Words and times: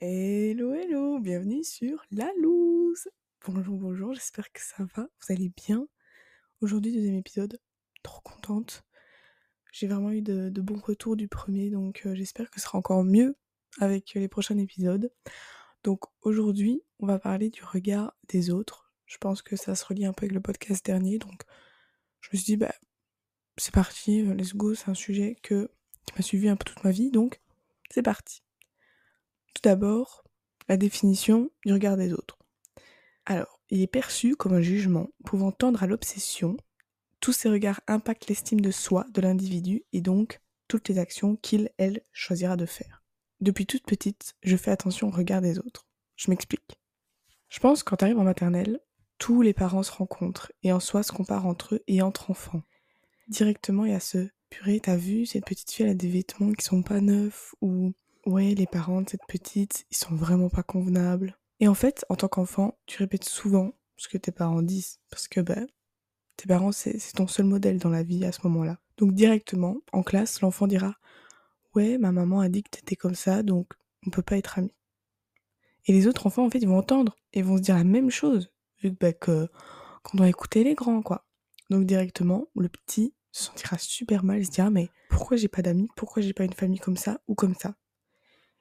Hello, 0.00 0.74
hello, 0.74 1.18
bienvenue 1.18 1.64
sur 1.64 2.04
La 2.12 2.30
Loose. 2.40 3.08
Bonjour, 3.44 3.76
bonjour, 3.78 4.14
j'espère 4.14 4.52
que 4.52 4.60
ça 4.60 4.84
va, 4.94 5.02
vous 5.02 5.32
allez 5.32 5.48
bien? 5.48 5.88
Aujourd'hui, 6.60 6.92
deuxième 6.92 7.16
épisode, 7.16 7.58
trop 8.04 8.20
contente. 8.20 8.84
J'ai 9.72 9.88
vraiment 9.88 10.12
eu 10.12 10.22
de, 10.22 10.60
bons 10.60 10.78
retours 10.78 11.16
du 11.16 11.26
premier, 11.26 11.70
donc 11.70 12.02
euh, 12.06 12.14
j'espère 12.14 12.48
que 12.48 12.60
ce 12.60 12.66
sera 12.66 12.78
encore 12.78 13.02
mieux 13.02 13.36
avec 13.80 14.14
les 14.14 14.28
prochains 14.28 14.56
épisodes. 14.58 15.12
Donc 15.82 16.02
aujourd'hui, 16.22 16.80
on 17.00 17.06
va 17.06 17.18
parler 17.18 17.50
du 17.50 17.64
regard 17.64 18.14
des 18.28 18.50
autres. 18.50 18.92
Je 19.04 19.18
pense 19.18 19.42
que 19.42 19.56
ça 19.56 19.74
se 19.74 19.84
relie 19.84 20.06
un 20.06 20.12
peu 20.12 20.26
avec 20.26 20.32
le 20.32 20.40
podcast 20.40 20.86
dernier, 20.86 21.18
donc 21.18 21.42
je 22.20 22.28
me 22.32 22.38
suis 22.38 22.46
dit, 22.46 22.56
bah, 22.56 22.72
c'est 23.56 23.74
parti, 23.74 24.20
euh, 24.20 24.34
let's 24.34 24.54
go, 24.54 24.74
c'est 24.74 24.90
un 24.90 24.94
sujet 24.94 25.36
que, 25.42 25.68
qui 26.06 26.14
m'a 26.14 26.22
suivi 26.22 26.48
un 26.48 26.54
peu 26.54 26.66
toute 26.66 26.84
ma 26.84 26.92
vie, 26.92 27.10
donc 27.10 27.40
c'est 27.90 28.02
parti. 28.02 28.44
Tout 29.58 29.68
d'abord, 29.68 30.22
la 30.68 30.76
définition 30.76 31.50
du 31.66 31.72
regard 31.72 31.96
des 31.96 32.12
autres. 32.12 32.38
Alors, 33.26 33.60
il 33.70 33.82
est 33.82 33.88
perçu 33.88 34.36
comme 34.36 34.54
un 34.54 34.60
jugement 34.60 35.08
pouvant 35.24 35.50
tendre 35.50 35.82
à 35.82 35.88
l'obsession. 35.88 36.56
Tous 37.18 37.32
ces 37.32 37.48
regards 37.48 37.80
impactent 37.88 38.28
l'estime 38.28 38.60
de 38.60 38.70
soi 38.70 39.04
de 39.12 39.20
l'individu 39.20 39.82
et 39.92 40.00
donc 40.00 40.40
toutes 40.68 40.88
les 40.88 41.00
actions 41.00 41.34
qu'il, 41.34 41.72
elle, 41.76 42.02
choisira 42.12 42.56
de 42.56 42.66
faire. 42.66 43.02
Depuis 43.40 43.66
toute 43.66 43.82
petite, 43.82 44.36
je 44.44 44.56
fais 44.56 44.70
attention 44.70 45.08
au 45.08 45.10
regard 45.10 45.40
des 45.40 45.58
autres. 45.58 45.88
Je 46.14 46.30
m'explique. 46.30 46.78
Je 47.48 47.58
pense 47.58 47.82
quand 47.82 47.96
t'arrives 47.96 48.20
en 48.20 48.24
maternelle, 48.24 48.78
tous 49.18 49.42
les 49.42 49.54
parents 49.54 49.82
se 49.82 49.90
rencontrent 49.90 50.52
et 50.62 50.72
en 50.72 50.78
soi 50.78 51.02
se 51.02 51.10
comparent 51.10 51.46
entre 51.46 51.74
eux 51.74 51.84
et 51.88 52.00
entre 52.00 52.30
enfants. 52.30 52.62
Directement, 53.26 53.86
il 53.86 53.90
y 53.90 53.96
a 53.96 53.98
ce 53.98 54.28
purée, 54.50 54.78
t'as 54.78 54.94
vu, 54.94 55.26
cette 55.26 55.46
petite 55.46 55.72
fille 55.72 55.84
elle 55.84 55.90
a 55.90 55.94
des 55.94 56.08
vêtements 56.08 56.52
qui 56.52 56.64
sont 56.64 56.84
pas 56.84 57.00
neufs 57.00 57.56
ou 57.60 57.92
ouais, 58.28 58.54
les 58.54 58.66
parents 58.66 59.02
de 59.02 59.08
cette 59.08 59.26
petite, 59.26 59.86
ils 59.90 59.96
sont 59.96 60.14
vraiment 60.14 60.50
pas 60.50 60.62
convenables. 60.62 61.36
Et 61.60 61.68
en 61.68 61.74
fait, 61.74 62.04
en 62.08 62.16
tant 62.16 62.28
qu'enfant, 62.28 62.78
tu 62.86 62.98
répètes 62.98 63.24
souvent 63.24 63.72
ce 63.96 64.08
que 64.08 64.18
tes 64.18 64.32
parents 64.32 64.62
disent 64.62 65.00
parce 65.10 65.26
que 65.28 65.40
ben, 65.40 65.66
tes 66.36 66.46
parents 66.46 66.70
c'est 66.70 66.98
ton 67.14 67.26
seul 67.26 67.46
modèle 67.46 67.78
dans 67.78 67.88
la 67.88 68.02
vie 68.02 68.24
à 68.24 68.32
ce 68.32 68.40
moment-là. 68.44 68.78
Donc 68.98 69.12
directement, 69.14 69.78
en 69.92 70.02
classe, 70.02 70.40
l'enfant 70.40 70.66
dira 70.66 70.94
ouais, 71.74 71.98
ma 71.98 72.12
maman 72.12 72.40
a 72.40 72.48
dit 72.48 72.62
que 72.62 72.70
t'étais 72.70 72.96
comme 72.96 73.14
ça, 73.14 73.42
donc 73.42 73.72
on 74.06 74.10
peut 74.10 74.22
pas 74.22 74.36
être 74.36 74.58
amis. 74.58 74.74
Et 75.86 75.92
les 75.92 76.06
autres 76.06 76.26
enfants, 76.26 76.44
en 76.44 76.50
fait, 76.50 76.58
ils 76.58 76.68
vont 76.68 76.78
entendre 76.78 77.16
et 77.32 77.42
vont 77.42 77.56
se 77.56 77.62
dire 77.62 77.76
la 77.76 77.84
même 77.84 78.10
chose, 78.10 78.52
vu 78.82 78.94
que, 78.94 78.96
bah, 79.00 79.12
qu'on 79.12 80.18
doit 80.18 80.28
écouter 80.28 80.64
les 80.64 80.74
grands, 80.74 81.02
quoi. 81.02 81.26
Donc 81.70 81.86
directement, 81.86 82.46
le 82.56 82.68
petit 82.68 83.14
se 83.32 83.44
sentira 83.44 83.78
super 83.78 84.22
mal, 84.22 84.40
il 84.40 84.46
se 84.46 84.50
dira 84.50 84.70
mais 84.70 84.90
pourquoi 85.08 85.36
j'ai 85.36 85.48
pas 85.48 85.62
d'amis, 85.62 85.88
pourquoi 85.96 86.22
j'ai 86.22 86.34
pas 86.34 86.44
une 86.44 86.52
famille 86.52 86.78
comme 86.78 86.96
ça 86.96 87.20
ou 87.26 87.34
comme 87.34 87.54
ça? 87.54 87.74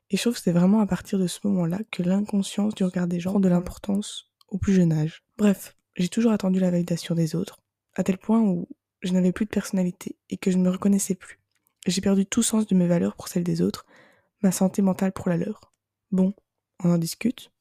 Et 0.09 0.17
je 0.17 0.21
trouve 0.21 0.35
que 0.35 0.41
c'est 0.41 0.51
vraiment 0.51 0.79
à 0.79 0.85
partir 0.85 1.19
de 1.19 1.27
ce 1.27 1.39
moment-là 1.45 1.79
que 1.91 2.03
l'inconscience 2.03 2.75
du 2.75 2.83
regard 2.83 3.07
des 3.07 3.19
gens 3.19 3.31
prend 3.31 3.39
de 3.39 3.49
l'importance 3.49 4.31
au 4.47 4.57
plus 4.57 4.73
jeune 4.73 4.93
âge. 4.93 5.23
Bref, 5.37 5.75
j'ai 5.95 6.07
toujours 6.07 6.31
attendu 6.31 6.59
la 6.59 6.71
validation 6.71 7.13
des 7.15 7.35
autres, 7.35 7.59
à 7.95 8.03
tel 8.03 8.17
point 8.17 8.41
où 8.41 8.67
je 9.01 9.11
n'avais 9.13 9.31
plus 9.31 9.45
de 9.45 9.49
personnalité 9.49 10.15
et 10.29 10.37
que 10.37 10.51
je 10.51 10.57
ne 10.57 10.63
me 10.63 10.69
reconnaissais 10.69 11.15
plus. 11.15 11.39
J'ai 11.85 12.01
perdu 12.01 12.25
tout 12.25 12.43
sens 12.43 12.67
de 12.67 12.75
mes 12.75 12.87
valeurs 12.87 13.15
pour 13.15 13.27
celles 13.27 13.43
des 13.43 13.61
autres, 13.61 13.85
ma 14.41 14.51
santé 14.51 14.81
mentale 14.81 15.11
pour 15.11 15.29
la 15.29 15.37
leur. 15.37 15.73
Bon, 16.11 16.33
on 16.83 16.91
en 16.91 16.97
discute. 16.97 17.51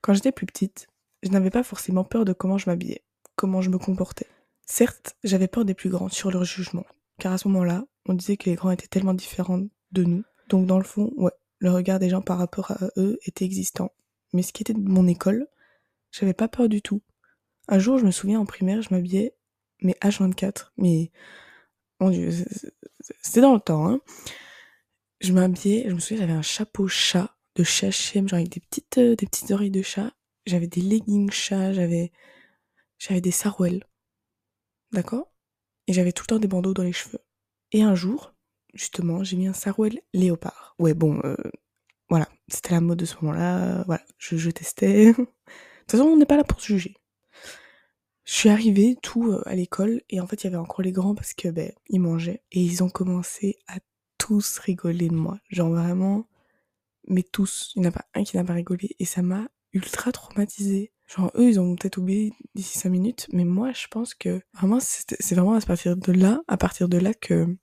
Quand 0.00 0.14
j'étais 0.14 0.32
plus 0.32 0.46
petite, 0.46 0.88
je 1.22 1.30
n'avais 1.30 1.50
pas 1.50 1.62
forcément 1.62 2.04
peur 2.04 2.24
de 2.24 2.32
comment 2.32 2.58
je 2.58 2.70
m'habillais, 2.70 3.02
comment 3.34 3.62
je 3.62 3.70
me 3.70 3.78
comportais. 3.78 4.26
Certes, 4.66 5.16
j'avais 5.24 5.48
peur 5.48 5.64
des 5.64 5.74
plus 5.74 5.90
grands 5.90 6.08
sur 6.08 6.30
leur 6.30 6.44
jugement, 6.44 6.84
car 7.18 7.32
à 7.32 7.38
ce 7.38 7.48
moment-là, 7.48 7.84
on 8.06 8.14
disait 8.14 8.36
que 8.36 8.48
les 8.48 8.54
grands 8.54 8.70
étaient 8.70 8.86
tellement 8.86 9.14
différents 9.14 9.62
de 9.92 10.04
nous. 10.04 10.22
Donc 10.48 10.66
dans 10.66 10.78
le 10.78 10.84
fond, 10.84 11.12
ouais, 11.16 11.32
le 11.58 11.70
regard 11.70 11.98
des 11.98 12.08
gens 12.08 12.22
par 12.22 12.38
rapport 12.38 12.70
à 12.70 12.78
eux 12.96 13.18
était 13.24 13.44
existant. 13.44 13.92
Mais 14.32 14.42
ce 14.42 14.52
qui 14.52 14.62
était 14.62 14.74
de 14.74 14.80
mon 14.80 15.06
école, 15.06 15.48
j'avais 16.12 16.34
pas 16.34 16.48
peur 16.48 16.68
du 16.68 16.82
tout. 16.82 17.02
Un 17.68 17.78
jour, 17.78 17.98
je 17.98 18.04
me 18.04 18.10
souviens 18.10 18.40
en 18.40 18.46
primaire, 18.46 18.82
je 18.82 18.88
m'habillais, 18.92 19.34
mais 19.82 19.96
H24, 20.02 20.70
mais 20.76 21.10
mon 22.00 22.10
dieu, 22.10 22.30
c'était 23.22 23.40
dans 23.40 23.54
le 23.54 23.60
temps, 23.60 23.88
hein. 23.88 24.00
Je 25.20 25.32
m'habillais, 25.32 25.84
je 25.88 25.94
me 25.94 25.98
souviens, 25.98 26.18
j'avais 26.18 26.38
un 26.38 26.42
chapeau 26.42 26.86
chat 26.86 27.36
de 27.56 27.64
chat 27.64 27.90
genre 27.90 28.34
avec 28.34 28.50
des 28.50 28.60
petites, 28.60 28.98
euh, 28.98 29.16
des 29.16 29.26
petites 29.26 29.50
oreilles 29.50 29.70
de 29.70 29.82
chat. 29.82 30.12
J'avais 30.46 30.68
des 30.68 30.80
leggings 30.80 31.30
chat, 31.30 31.72
j'avais, 31.72 32.12
j'avais 32.98 33.20
des 33.20 33.32
sarouels. 33.32 33.84
D'accord? 34.92 35.32
Et 35.88 35.92
j'avais 35.92 36.12
tout 36.12 36.22
le 36.22 36.28
temps 36.28 36.38
des 36.38 36.46
bandeaux 36.46 36.72
dans 36.72 36.84
les 36.84 36.92
cheveux. 36.92 37.18
Et 37.72 37.82
un 37.82 37.96
jour, 37.96 38.32
justement, 38.78 39.24
j'ai 39.24 39.36
mis 39.36 39.48
un 39.48 39.52
sarouel 39.52 40.00
léopard. 40.14 40.74
Ouais, 40.78 40.94
bon, 40.94 41.20
euh, 41.24 41.36
voilà, 42.08 42.28
c'était 42.48 42.72
la 42.74 42.80
mode 42.80 42.98
de 42.98 43.04
ce 43.04 43.16
moment-là, 43.20 43.82
voilà, 43.86 44.02
je, 44.18 44.36
je 44.36 44.50
testais. 44.50 45.06
de 45.12 45.12
toute 45.14 45.90
façon, 45.90 46.04
on 46.04 46.16
n'est 46.16 46.26
pas 46.26 46.36
là 46.36 46.44
pour 46.44 46.60
se 46.60 46.68
juger. 46.68 46.94
Je 48.24 48.34
suis 48.34 48.50
arrivée 48.50 48.96
tout 49.02 49.32
euh, 49.32 49.42
à 49.46 49.54
l'école 49.54 50.02
et 50.10 50.20
en 50.20 50.26
fait 50.26 50.42
il 50.42 50.44
y 50.44 50.46
avait 50.48 50.56
encore 50.56 50.82
les 50.82 50.92
grands 50.92 51.14
parce 51.14 51.32
que 51.32 51.48
ben 51.48 51.72
ils 51.88 51.98
mangeaient 51.98 52.42
et 52.52 52.60
ils 52.60 52.82
ont 52.82 52.90
commencé 52.90 53.56
à 53.68 53.78
tous 54.18 54.58
rigoler 54.58 55.08
de 55.08 55.14
moi. 55.14 55.38
Genre 55.48 55.70
vraiment, 55.70 56.28
mais 57.08 57.22
tous. 57.22 57.72
Il 57.74 57.80
n'y 57.80 57.86
en 57.86 57.90
a 57.90 57.92
pas 57.92 58.04
un 58.14 58.24
qui 58.24 58.36
n'a 58.36 58.44
pas 58.44 58.52
rigolé 58.52 58.94
et 58.98 59.06
ça 59.06 59.22
m'a 59.22 59.48
ultra 59.72 60.12
traumatisée. 60.12 60.92
Genre 61.06 61.32
eux 61.36 61.48
ils 61.48 61.58
ont 61.58 61.74
peut-être 61.74 61.96
oublié 61.96 62.34
d'ici 62.54 62.76
5 62.78 62.90
minutes 62.90 63.28
mais 63.32 63.46
moi 63.46 63.72
je 63.72 63.86
pense 63.88 64.14
que 64.14 64.42
vraiment 64.52 64.78
c'est 64.78 65.34
vraiment 65.34 65.54
à 65.54 65.60
partir 65.62 65.96
de 65.96 66.12
là, 66.12 66.42
à 66.48 66.58
partir 66.58 66.90
de 66.90 66.98
là 66.98 67.14
que 67.14 67.56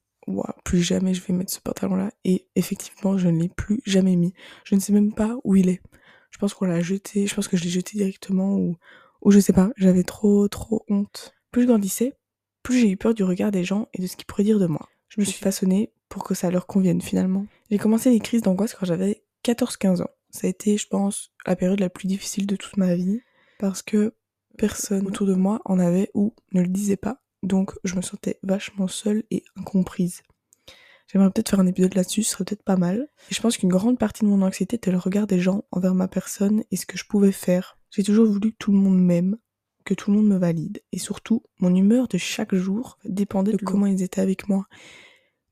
plus 0.63 0.81
jamais 0.81 1.13
je 1.13 1.21
vais 1.21 1.33
mettre 1.33 1.53
ce 1.53 1.59
pantalon 1.59 1.95
là 1.95 2.11
et 2.23 2.47
effectivement 2.55 3.17
je 3.17 3.27
ne 3.27 3.39
l'ai 3.41 3.49
plus 3.49 3.81
jamais 3.85 4.15
mis. 4.15 4.33
Je 4.63 4.75
ne 4.75 4.79
sais 4.79 4.93
même 4.93 5.13
pas 5.13 5.37
où 5.43 5.55
il 5.55 5.69
est. 5.69 5.81
Je 6.31 6.37
pense 6.37 6.53
qu'on 6.53 6.65
l'a 6.65 6.81
jeté, 6.81 7.27
je 7.27 7.35
pense 7.35 7.47
que 7.47 7.57
je 7.57 7.63
l'ai 7.63 7.69
jeté 7.69 7.97
directement 7.97 8.55
ou 8.55 8.75
ou 9.21 9.31
je 9.31 9.39
sais 9.39 9.53
pas, 9.53 9.71
j'avais 9.75 10.03
trop 10.03 10.47
trop 10.47 10.83
honte. 10.89 11.33
Plus 11.51 11.63
je 11.63 11.67
grandissais, 11.67 12.13
plus 12.63 12.79
j'ai 12.79 12.89
eu 12.89 12.97
peur 12.97 13.13
du 13.13 13.23
regard 13.23 13.51
des 13.51 13.63
gens 13.63 13.87
et 13.93 14.01
de 14.01 14.07
ce 14.07 14.15
qu'ils 14.15 14.25
pourraient 14.25 14.43
dire 14.43 14.59
de 14.59 14.67
moi. 14.67 14.89
Je 15.09 15.21
me 15.21 15.25
suis 15.25 15.41
façonnée 15.41 15.91
pour 16.09 16.23
que 16.23 16.33
ça 16.33 16.51
leur 16.51 16.67
convienne 16.67 17.01
finalement. 17.01 17.45
J'ai 17.71 17.77
commencé 17.77 18.09
les 18.09 18.19
crises 18.19 18.41
d'angoisse 18.41 18.73
quand 18.73 18.85
j'avais 18.85 19.23
14-15 19.43 20.01
ans. 20.01 20.09
Ça 20.29 20.47
a 20.47 20.49
été, 20.49 20.77
je 20.77 20.87
pense, 20.87 21.31
la 21.45 21.55
période 21.55 21.79
la 21.79 21.89
plus 21.89 22.07
difficile 22.07 22.45
de 22.45 22.55
toute 22.55 22.77
ma 22.77 22.95
vie 22.95 23.21
parce 23.59 23.81
que 23.81 24.13
personne 24.57 25.07
autour 25.07 25.27
de 25.27 25.33
moi 25.33 25.61
en 25.65 25.79
avait 25.79 26.11
ou 26.13 26.33
ne 26.51 26.61
le 26.61 26.67
disait 26.67 26.97
pas. 26.97 27.21
Donc 27.45 27.73
je 27.83 27.95
me 27.95 28.01
sentais 28.01 28.39
vachement 28.43 28.87
seule 28.87 29.23
et 29.31 29.43
incomprise. 29.55 30.23
J'aimerais 31.07 31.29
peut-être 31.29 31.49
faire 31.49 31.59
un 31.59 31.67
épisode 31.67 31.93
là-dessus, 31.93 32.23
ce 32.23 32.31
serait 32.31 32.45
peut-être 32.45 32.63
pas 32.63 32.77
mal. 32.77 33.07
Et 33.29 33.35
je 33.35 33.41
pense 33.41 33.57
qu'une 33.57 33.69
grande 33.69 33.99
partie 33.99 34.23
de 34.23 34.29
mon 34.29 34.41
anxiété 34.41 34.77
était 34.77 34.91
le 34.91 34.97
regard 34.97 35.27
des 35.27 35.39
gens 35.39 35.63
envers 35.71 35.93
ma 35.93 36.07
personne 36.07 36.63
et 36.71 36.75
ce 36.75 36.87
que 36.87 36.97
je 36.97 37.05
pouvais 37.05 37.31
faire. 37.31 37.77
J'ai 37.91 38.03
toujours 38.03 38.25
voulu 38.25 38.51
que 38.51 38.57
tout 38.57 38.71
le 38.71 38.79
monde 38.79 38.99
m'aime, 38.99 39.37
que 39.85 39.93
tout 39.93 40.09
le 40.09 40.17
monde 40.17 40.27
me 40.27 40.37
valide. 40.37 40.81
Et 40.91 40.97
surtout, 40.97 41.43
mon 41.59 41.73
humeur 41.73 42.07
de 42.07 42.17
chaque 42.17 42.55
jour 42.55 42.97
dépendait 43.05 43.51
de 43.53 43.63
comment 43.63 43.85
ils 43.85 44.01
étaient 44.01 44.21
avec 44.21 44.49
moi. 44.49 44.65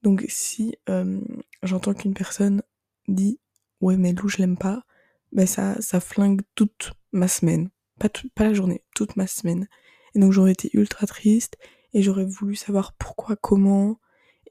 Donc 0.02 0.26
si 0.28 0.76
euh, 0.90 1.22
j'entends 1.62 1.94
qu'une 1.94 2.16
personne 2.16 2.62
dit 3.08 3.40
ouais 3.80 3.96
mais 3.96 4.12
Lou 4.14 4.28
je 4.28 4.38
l'aime 4.38 4.58
pas, 4.58 4.84
ben 5.32 5.46
ça 5.46 5.80
ça 5.80 6.00
flingue 6.00 6.42
toute 6.56 6.94
ma 7.12 7.28
semaine, 7.28 7.70
pas 8.00 8.10
tout- 8.10 8.30
pas 8.34 8.44
la 8.44 8.54
journée, 8.54 8.84
toute 8.96 9.16
ma 9.16 9.28
semaine. 9.28 9.68
Et 10.16 10.20
donc 10.20 10.32
j'aurais 10.32 10.52
été 10.52 10.70
ultra 10.74 11.06
triste 11.08 11.58
et 11.94 12.02
j'aurais 12.02 12.26
voulu 12.26 12.56
savoir 12.56 12.94
pourquoi, 12.94 13.36
comment 13.36 14.00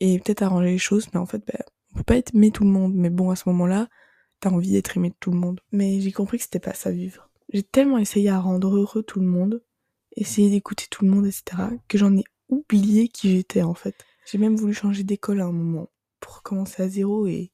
et 0.00 0.18
peut-être 0.18 0.42
arranger 0.42 0.70
les 0.70 0.78
choses, 0.78 1.08
mais 1.12 1.20
en 1.20 1.26
fait 1.26 1.42
ben 1.46 1.58
on 1.94 1.98
peut 1.98 2.04
pas 2.04 2.16
être 2.16 2.34
aimé 2.34 2.50
tout 2.50 2.64
le 2.64 2.70
monde. 2.70 2.94
Mais 2.94 3.10
bon 3.10 3.30
à 3.30 3.36
ce 3.36 3.48
moment-là, 3.50 3.88
t'as 4.40 4.50
envie 4.50 4.72
d'être 4.72 4.96
aimé 4.96 5.10
de 5.10 5.14
tout 5.20 5.30
le 5.30 5.38
monde. 5.38 5.60
Mais 5.72 6.00
j'ai 6.00 6.12
compris 6.12 6.38
que 6.38 6.44
c'était 6.44 6.58
pas 6.58 6.74
ça 6.74 6.90
vivre. 6.90 7.28
J'ai 7.52 7.62
tellement 7.62 7.98
essayé 7.98 8.30
à 8.30 8.40
rendre 8.40 8.76
heureux 8.76 9.02
tout 9.02 9.20
le 9.20 9.26
monde, 9.26 9.62
essayer 10.16 10.50
d'écouter 10.50 10.86
tout 10.90 11.04
le 11.04 11.10
monde, 11.10 11.26
etc., 11.26 11.64
que 11.88 11.98
j'en 11.98 12.16
ai 12.16 12.24
oublié 12.48 13.08
qui 13.08 13.30
j'étais 13.30 13.62
en 13.62 13.74
fait. 13.74 13.94
J'ai 14.26 14.38
même 14.38 14.56
voulu 14.56 14.72
changer 14.72 15.04
d'école 15.04 15.40
à 15.40 15.44
un 15.44 15.52
moment 15.52 15.90
pour 16.20 16.42
commencer 16.42 16.82
à 16.82 16.88
zéro 16.88 17.26
et, 17.26 17.50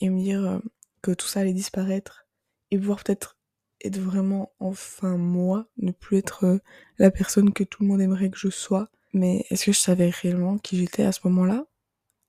et 0.00 0.08
me 0.08 0.20
dire 0.20 0.44
euh, 0.44 0.58
que 1.02 1.10
tout 1.10 1.26
ça 1.26 1.40
allait 1.40 1.52
disparaître 1.52 2.26
et 2.70 2.78
pouvoir 2.78 3.02
peut-être 3.02 3.36
être 3.82 3.98
vraiment 3.98 4.52
enfin 4.60 5.16
moi, 5.16 5.66
ne 5.78 5.92
plus 5.92 6.18
être 6.18 6.44
euh, 6.44 6.58
la 6.98 7.10
personne 7.10 7.52
que 7.52 7.64
tout 7.64 7.82
le 7.82 7.88
monde 7.88 8.00
aimerait 8.00 8.30
que 8.30 8.38
je 8.38 8.48
sois. 8.48 8.88
Mais 9.12 9.46
est-ce 9.50 9.66
que 9.66 9.72
je 9.72 9.78
savais 9.78 10.10
réellement 10.10 10.58
qui 10.58 10.76
j'étais 10.76 11.04
à 11.04 11.12
ce 11.12 11.20
moment-là? 11.24 11.66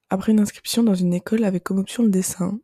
Après 0.09 0.31
une 0.31 0.39
inscription 0.39 0.83
dans 0.83 0.94
une 0.94 1.13
école 1.13 1.44
avec 1.44 1.63
comme 1.63 1.80
option 1.80 2.03
le 2.03 2.09
dessin, 2.09 2.59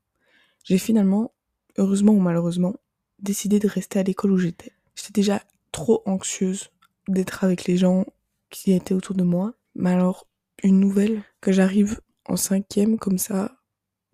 j'ai 0.63 0.77
finalement, 0.77 1.33
heureusement 1.77 2.13
ou 2.13 2.19
malheureusement, 2.19 2.75
décidé 3.19 3.59
de 3.59 3.67
rester 3.67 3.99
à 3.99 4.03
l'école 4.03 4.31
où 4.31 4.37
j'étais. 4.37 4.73
J'étais 4.95 5.13
déjà 5.13 5.41
trop 5.71 6.03
anxieuse 6.05 6.71
d'être 7.07 7.43
avec 7.43 7.65
les 7.65 7.77
gens 7.77 8.05
qui 8.49 8.73
étaient 8.73 8.93
autour 8.93 9.15
de 9.15 9.23
moi. 9.23 9.53
Mais 9.75 9.91
alors, 9.91 10.27
une 10.63 10.79
nouvelle, 10.79 11.23
que 11.39 11.51
j'arrive 11.51 11.99
en 12.25 12.35
cinquième 12.35 12.99
comme 12.99 13.17
ça, 13.17 13.57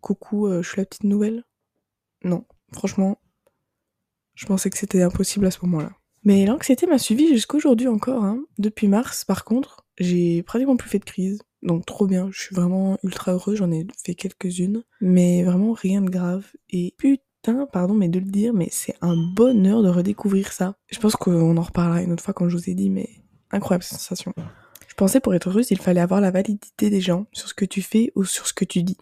coucou, 0.01 0.47
euh, 0.47 0.61
je 0.61 0.69
suis 0.69 0.77
la 0.77 0.85
petite 0.85 1.03
nouvelle? 1.03 1.43
Non, 2.23 2.45
franchement, 2.71 3.19
je 4.37 4.45
pensais 4.45 4.69
que 4.69 4.77
c'était 4.77 5.01
impossible 5.01 5.45
à 5.45 5.51
ce 5.51 5.59
moment-là. 5.63 5.91
Mais 6.23 6.45
l'anxiété 6.45 6.87
m'a 6.87 6.97
suivi 6.97 7.27
jusqu'aujourd'hui 7.27 7.87
encore. 7.87 8.23
Hein. 8.23 8.39
Depuis 8.57 8.87
mars, 8.87 9.25
par 9.25 9.43
contre, 9.43 9.85
j'ai 9.97 10.43
pratiquement 10.43 10.77
plus 10.77 10.89
fait 10.89 10.99
de 10.99 11.05
crise. 11.05 11.41
Donc 11.63 11.85
trop 11.85 12.07
bien, 12.07 12.29
je 12.31 12.39
suis 12.39 12.55
vraiment 12.55 12.97
ultra 13.03 13.33
heureuse, 13.33 13.57
j'en 13.57 13.71
ai 13.71 13.85
fait 14.05 14.15
quelques-unes. 14.15 14.83
Mais 15.01 15.43
vraiment 15.43 15.73
rien 15.73 16.01
de 16.01 16.09
grave. 16.09 16.45
Et 16.69 16.93
putain 16.97 17.23
putain, 17.41 17.65
pardon, 17.67 17.93
mais 17.93 18.09
de 18.09 18.19
le 18.19 18.25
dire, 18.25 18.53
mais 18.53 18.67
c'est 18.71 18.95
un 19.01 19.15
bonheur 19.15 19.83
de 19.83 19.89
redécouvrir 19.89 20.51
ça. 20.51 20.75
Je 20.87 20.99
pense 20.99 21.15
qu'on 21.15 21.57
en 21.57 21.61
reparlera 21.61 22.01
une 22.01 22.11
autre 22.11 22.23
fois 22.23 22.33
quand 22.33 22.49
je 22.49 22.57
vous 22.57 22.69
ai 22.69 22.73
dit, 22.73 22.89
mais 22.89 23.09
incroyable 23.51 23.83
sensation. 23.83 24.33
Je 24.87 24.93
pensais 24.95 25.19
pour 25.19 25.33
être 25.35 25.49
heureuse, 25.49 25.71
il 25.71 25.79
fallait 25.79 26.01
avoir 26.01 26.21
la 26.21 26.31
validité 26.31 26.89
des 26.89 27.01
gens 27.01 27.27
sur 27.31 27.47
ce 27.47 27.53
que 27.53 27.65
tu 27.65 27.81
fais 27.81 28.11
ou 28.15 28.23
sur 28.23 28.47
ce 28.47 28.53
que 28.53 28.65
tu 28.65 28.83
dis. 28.83 28.97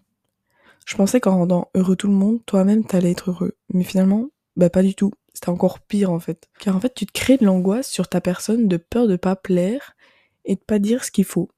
Je 0.86 0.96
pensais 0.96 1.20
qu'en 1.20 1.38
rendant 1.38 1.70
heureux 1.74 1.96
tout 1.96 2.06
le 2.06 2.14
monde, 2.14 2.40
toi-même 2.46 2.84
t'allais 2.84 3.10
être 3.10 3.30
heureux. 3.30 3.56
Mais 3.72 3.82
finalement, 3.82 4.28
bah 4.56 4.70
pas 4.70 4.82
du 4.82 4.94
tout. 4.94 5.12
C'était 5.34 5.50
encore 5.50 5.80
pire 5.80 6.10
en 6.10 6.20
fait. 6.20 6.48
Car 6.58 6.76
en 6.76 6.80
fait, 6.80 6.94
tu 6.94 7.06
te 7.06 7.12
crées 7.12 7.36
de 7.36 7.44
l'angoisse 7.44 7.88
sur 7.88 8.08
ta 8.08 8.20
personne 8.20 8.68
de 8.68 8.76
peur 8.76 9.06
de 9.06 9.16
pas 9.16 9.36
plaire 9.36 9.94
et 10.44 10.54
de 10.54 10.60
pas 10.60 10.78
dire 10.78 11.04
ce 11.04 11.10
qu'il 11.10 11.24
faut. 11.24 11.50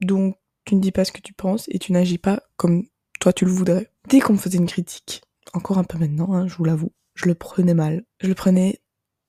Donc, 0.00 0.36
tu 0.64 0.74
ne 0.74 0.80
dis 0.80 0.92
pas 0.92 1.04
ce 1.04 1.12
que 1.12 1.20
tu 1.20 1.32
penses 1.32 1.66
et 1.68 1.78
tu 1.78 1.92
n'agis 1.92 2.18
pas 2.18 2.42
comme 2.56 2.86
toi 3.20 3.32
tu 3.32 3.44
le 3.44 3.50
voudrais. 3.50 3.90
Dès 4.08 4.20
qu'on 4.20 4.34
me 4.34 4.38
faisait 4.38 4.58
une 4.58 4.66
critique, 4.66 5.22
encore 5.52 5.78
un 5.78 5.84
peu 5.84 5.98
maintenant, 5.98 6.32
hein, 6.32 6.46
je 6.46 6.54
vous 6.54 6.64
l'avoue, 6.64 6.92
je 7.14 7.26
le 7.26 7.34
prenais 7.34 7.74
mal. 7.74 8.04
Je 8.20 8.28
le 8.28 8.34
prenais 8.34 8.80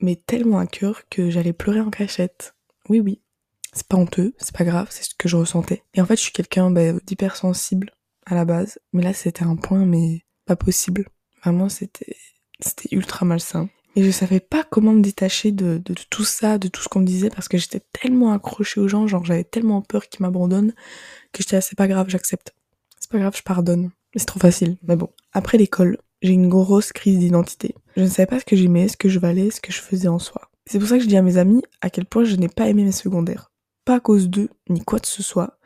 mais 0.02 0.16
tellement 0.16 0.60
à 0.60 0.68
cœur 0.68 1.04
que 1.10 1.30
j'allais 1.30 1.54
pleurer 1.54 1.82
en 1.82 1.90
cachette. 1.90 2.56
Oui, 2.88 3.00
oui. 3.00 3.22
C'est 3.74 3.88
pas 3.88 3.98
honteux, 3.98 4.34
c'est 4.38 4.56
pas 4.56 4.64
grave, 4.64 4.88
c'est 4.90 5.04
ce 5.04 5.14
que 5.16 5.30
je 5.30 5.36
ressentais. 5.36 5.84
Et 5.94 6.02
en 6.02 6.06
fait, 6.06 6.16
je 6.16 6.22
suis 6.22 6.32
quelqu'un 6.32 6.72
bah, 6.72 6.94
d'hypersensible 7.06 7.92
à 8.26 8.34
la 8.34 8.46
base, 8.46 8.80
mais 8.94 9.04
là, 9.04 9.14
c'était 9.14 9.44
un 9.44 9.56
point, 9.56 9.86
mais 9.86 10.26
pas 10.46 10.56
possible. 10.56 11.08
Vraiment, 11.44 11.70
c'était, 11.70 12.16
c'était 12.60 12.96
ultra 12.96 13.26
malsain. 13.26 13.70
Et 13.96 14.04
je 14.04 14.12
savais 14.12 14.40
pas 14.40 14.64
comment 14.64 14.94
me 14.94 15.02
détacher 15.02 15.52
de, 15.52 15.82
tout 16.10 16.24
ça, 16.24 16.58
de 16.58 16.68
tout 16.68 16.82
ce 16.82 16.88
qu'on 16.88 17.00
me 17.00 17.06
disait, 17.06 17.30
parce 17.30 17.48
que 17.48 17.58
j'étais 17.58 17.82
tellement 17.92 18.32
accrochée 18.32 18.80
aux 18.80 18.88
gens, 18.88 19.08
genre 19.08 19.26
j'avais 19.26 19.44
tellement 19.44 19.82
peur 19.82 20.08
qu'ils 20.08 20.22
m'abandonnent, 20.22 20.74
que 21.34 21.44
j'étais 21.44 21.58
assez 21.58 21.76
pas 21.76 21.88
grave, 21.88 22.10
j'accepte. 22.10 22.54
C'est 23.00 23.12
pas 23.12 23.20
grave, 23.20 23.36
je 23.36 23.44
pardonne. 23.44 23.92
C'est 24.16 24.26
trop 24.26 24.40
facile, 24.40 24.78
mais 24.84 24.96
bon. 24.96 25.10
Après 25.34 25.58
l'école, 25.58 25.98
j'ai 26.22 26.34
une 26.34 26.50
grosse 26.50 26.92
crise 26.92 27.20
d'identité. 27.20 27.76
Je 27.96 28.04
ne 28.04 28.08
savais 28.08 28.28
pas 28.28 28.40
ce 28.40 28.46
que 28.46 28.56
j'aimais, 28.56 28.88
ce 28.88 28.98
que 28.98 29.10
je 29.10 29.20
valais, 29.20 29.52
ce 29.52 29.62
que 29.62 29.72
je 29.72 29.82
faisais 29.82 30.08
en 30.08 30.20
soi. 30.20 30.50
C'est 30.66 30.80
pour 30.80 30.88
ça 30.88 30.98
que 30.98 31.04
je 31.04 31.08
dis 31.08 31.18
à 31.18 31.22
mes 31.22 31.38
amis 31.38 31.64
à 31.82 31.90
quel 31.90 32.06
point 32.06 32.24
je 32.24 32.36
n'ai 32.36 32.50
pas 32.50 32.70
aimé 32.70 32.84
mes 32.84 32.92
secondaires. 32.92 33.52
Pas 33.86 33.96
à 33.96 34.00
cause 34.00 34.30
d'eux, 34.30 34.50
ni 34.70 34.84
quoi 34.84 35.00
que 35.00 35.08
ce 35.08 35.24
soit, 35.24 35.58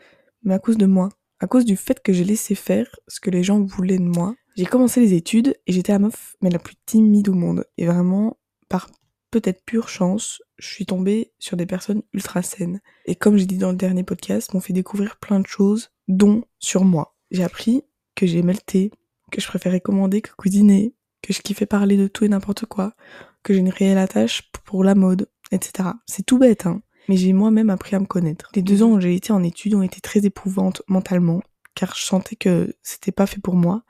mais 0.44 0.54
à 0.54 0.60
cause 0.60 0.78
de 0.78 0.86
moi. 0.86 1.10
À 1.40 1.48
cause 1.48 1.66
du 1.66 1.76
fait 1.76 2.02
que 2.02 2.14
j'ai 2.14 2.24
laissé 2.24 2.56
faire 2.56 2.88
ce 3.08 3.20
que 3.20 3.30
les 3.30 3.44
gens 3.44 3.60
voulaient 3.62 3.98
de 3.98 4.04
moi. 4.04 4.36
J'ai 4.56 4.66
commencé 4.66 5.00
les 5.00 5.14
études 5.14 5.56
et 5.66 5.74
j'étais 5.74 5.94
la 5.94 6.00
meuf, 6.00 6.36
mais 6.42 6.52
la 6.52 6.60
plus 6.60 6.76
timide 6.86 7.30
au 7.30 7.34
monde. 7.34 7.66
Et 7.78 7.88
vraiment, 7.88 8.38
par 8.70 8.88
peut-être 9.32 9.66
pure 9.66 9.90
chance, 9.90 10.44
je 10.60 10.68
suis 10.68 10.86
tombée 10.86 11.34
sur 11.40 11.58
des 11.58 11.66
personnes 11.66 12.04
ultra 12.14 12.44
saines. 12.44 12.80
Et 13.06 13.16
comme 13.16 13.36
j'ai 13.36 13.48
dit 13.48 13.58
dans 13.58 13.72
le 13.72 13.78
dernier 13.78 14.04
podcast, 14.04 14.54
m'ont 14.54 14.60
fait 14.60 14.74
découvrir 14.74 15.18
plein 15.18 15.40
de 15.40 15.48
choses, 15.48 15.90
dont 16.08 16.44
sur 16.60 16.86
moi. 16.86 17.16
J'ai 17.32 17.44
appris 17.44 17.82
que 18.16 18.28
j'aimais 18.28 18.54
le 18.54 18.60
thé, 18.60 18.92
que 19.32 19.42
je 19.42 19.48
préférais 19.48 19.82
commander 19.82 20.22
que 20.22 20.30
cuisiner, 20.38 20.94
que 21.24 21.34
je 21.34 21.42
kiffais 21.42 21.66
parler 21.66 21.98
de 21.98 22.08
tout 22.08 22.26
et 22.26 22.30
n'importe 22.30 22.68
quoi, 22.68 22.94
que 23.42 23.54
j'ai 23.54 23.60
une 23.60 23.70
réelle 23.70 23.98
attache 23.98 24.52
pour 24.66 24.84
la 24.84 24.94
mode, 24.94 25.28
etc. 25.52 25.90
C'est 26.06 26.26
tout 26.26 26.38
bête, 26.38 26.68
hein. 26.68 26.84
Mais 27.10 27.18
j'ai 27.18 27.34
moi-même 27.34 27.72
appris 27.72 27.96
à 27.96 28.00
me 28.00 28.06
connaître. 28.06 28.50
Les 28.56 28.62
deux 28.62 28.84
ans 28.84 28.92
où 28.92 29.02
j'ai 29.02 29.16
été 29.16 29.34
en 29.34 29.44
études 29.44 29.74
ont 29.74 29.82
été 29.82 30.00
très 30.00 30.26
éprouvantes 30.26 30.84
mentalement, 30.88 31.42
car 31.76 31.96
je 31.96 32.04
sentais 32.04 32.36
que 32.36 32.76
c'était 32.84 33.12
pas 33.12 33.26
fait 33.26 33.42
pour 33.42 33.56
moi. 33.56 33.84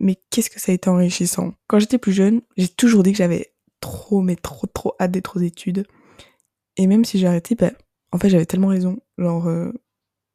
Mais 0.00 0.18
qu'est-ce 0.30 0.50
que 0.50 0.60
ça 0.60 0.72
a 0.72 0.74
été 0.74 0.90
enrichissant. 0.90 1.54
Quand 1.66 1.78
j'étais 1.78 1.98
plus 1.98 2.12
jeune, 2.12 2.42
j'ai 2.56 2.68
toujours 2.68 3.02
dit 3.02 3.12
que 3.12 3.18
j'avais 3.18 3.54
trop, 3.80 4.20
mais 4.20 4.36
trop, 4.36 4.66
trop 4.66 4.94
hâte 5.00 5.12
d'être 5.12 5.38
aux 5.38 5.42
études. 5.42 5.86
Et 6.76 6.86
même 6.86 7.04
si 7.04 7.18
j'ai 7.18 7.26
arrêté, 7.26 7.54
bah, 7.54 7.72
en 8.12 8.18
fait, 8.18 8.28
j'avais 8.28 8.46
tellement 8.46 8.68
raison. 8.68 8.98
Genre, 9.18 9.46
euh, 9.46 9.72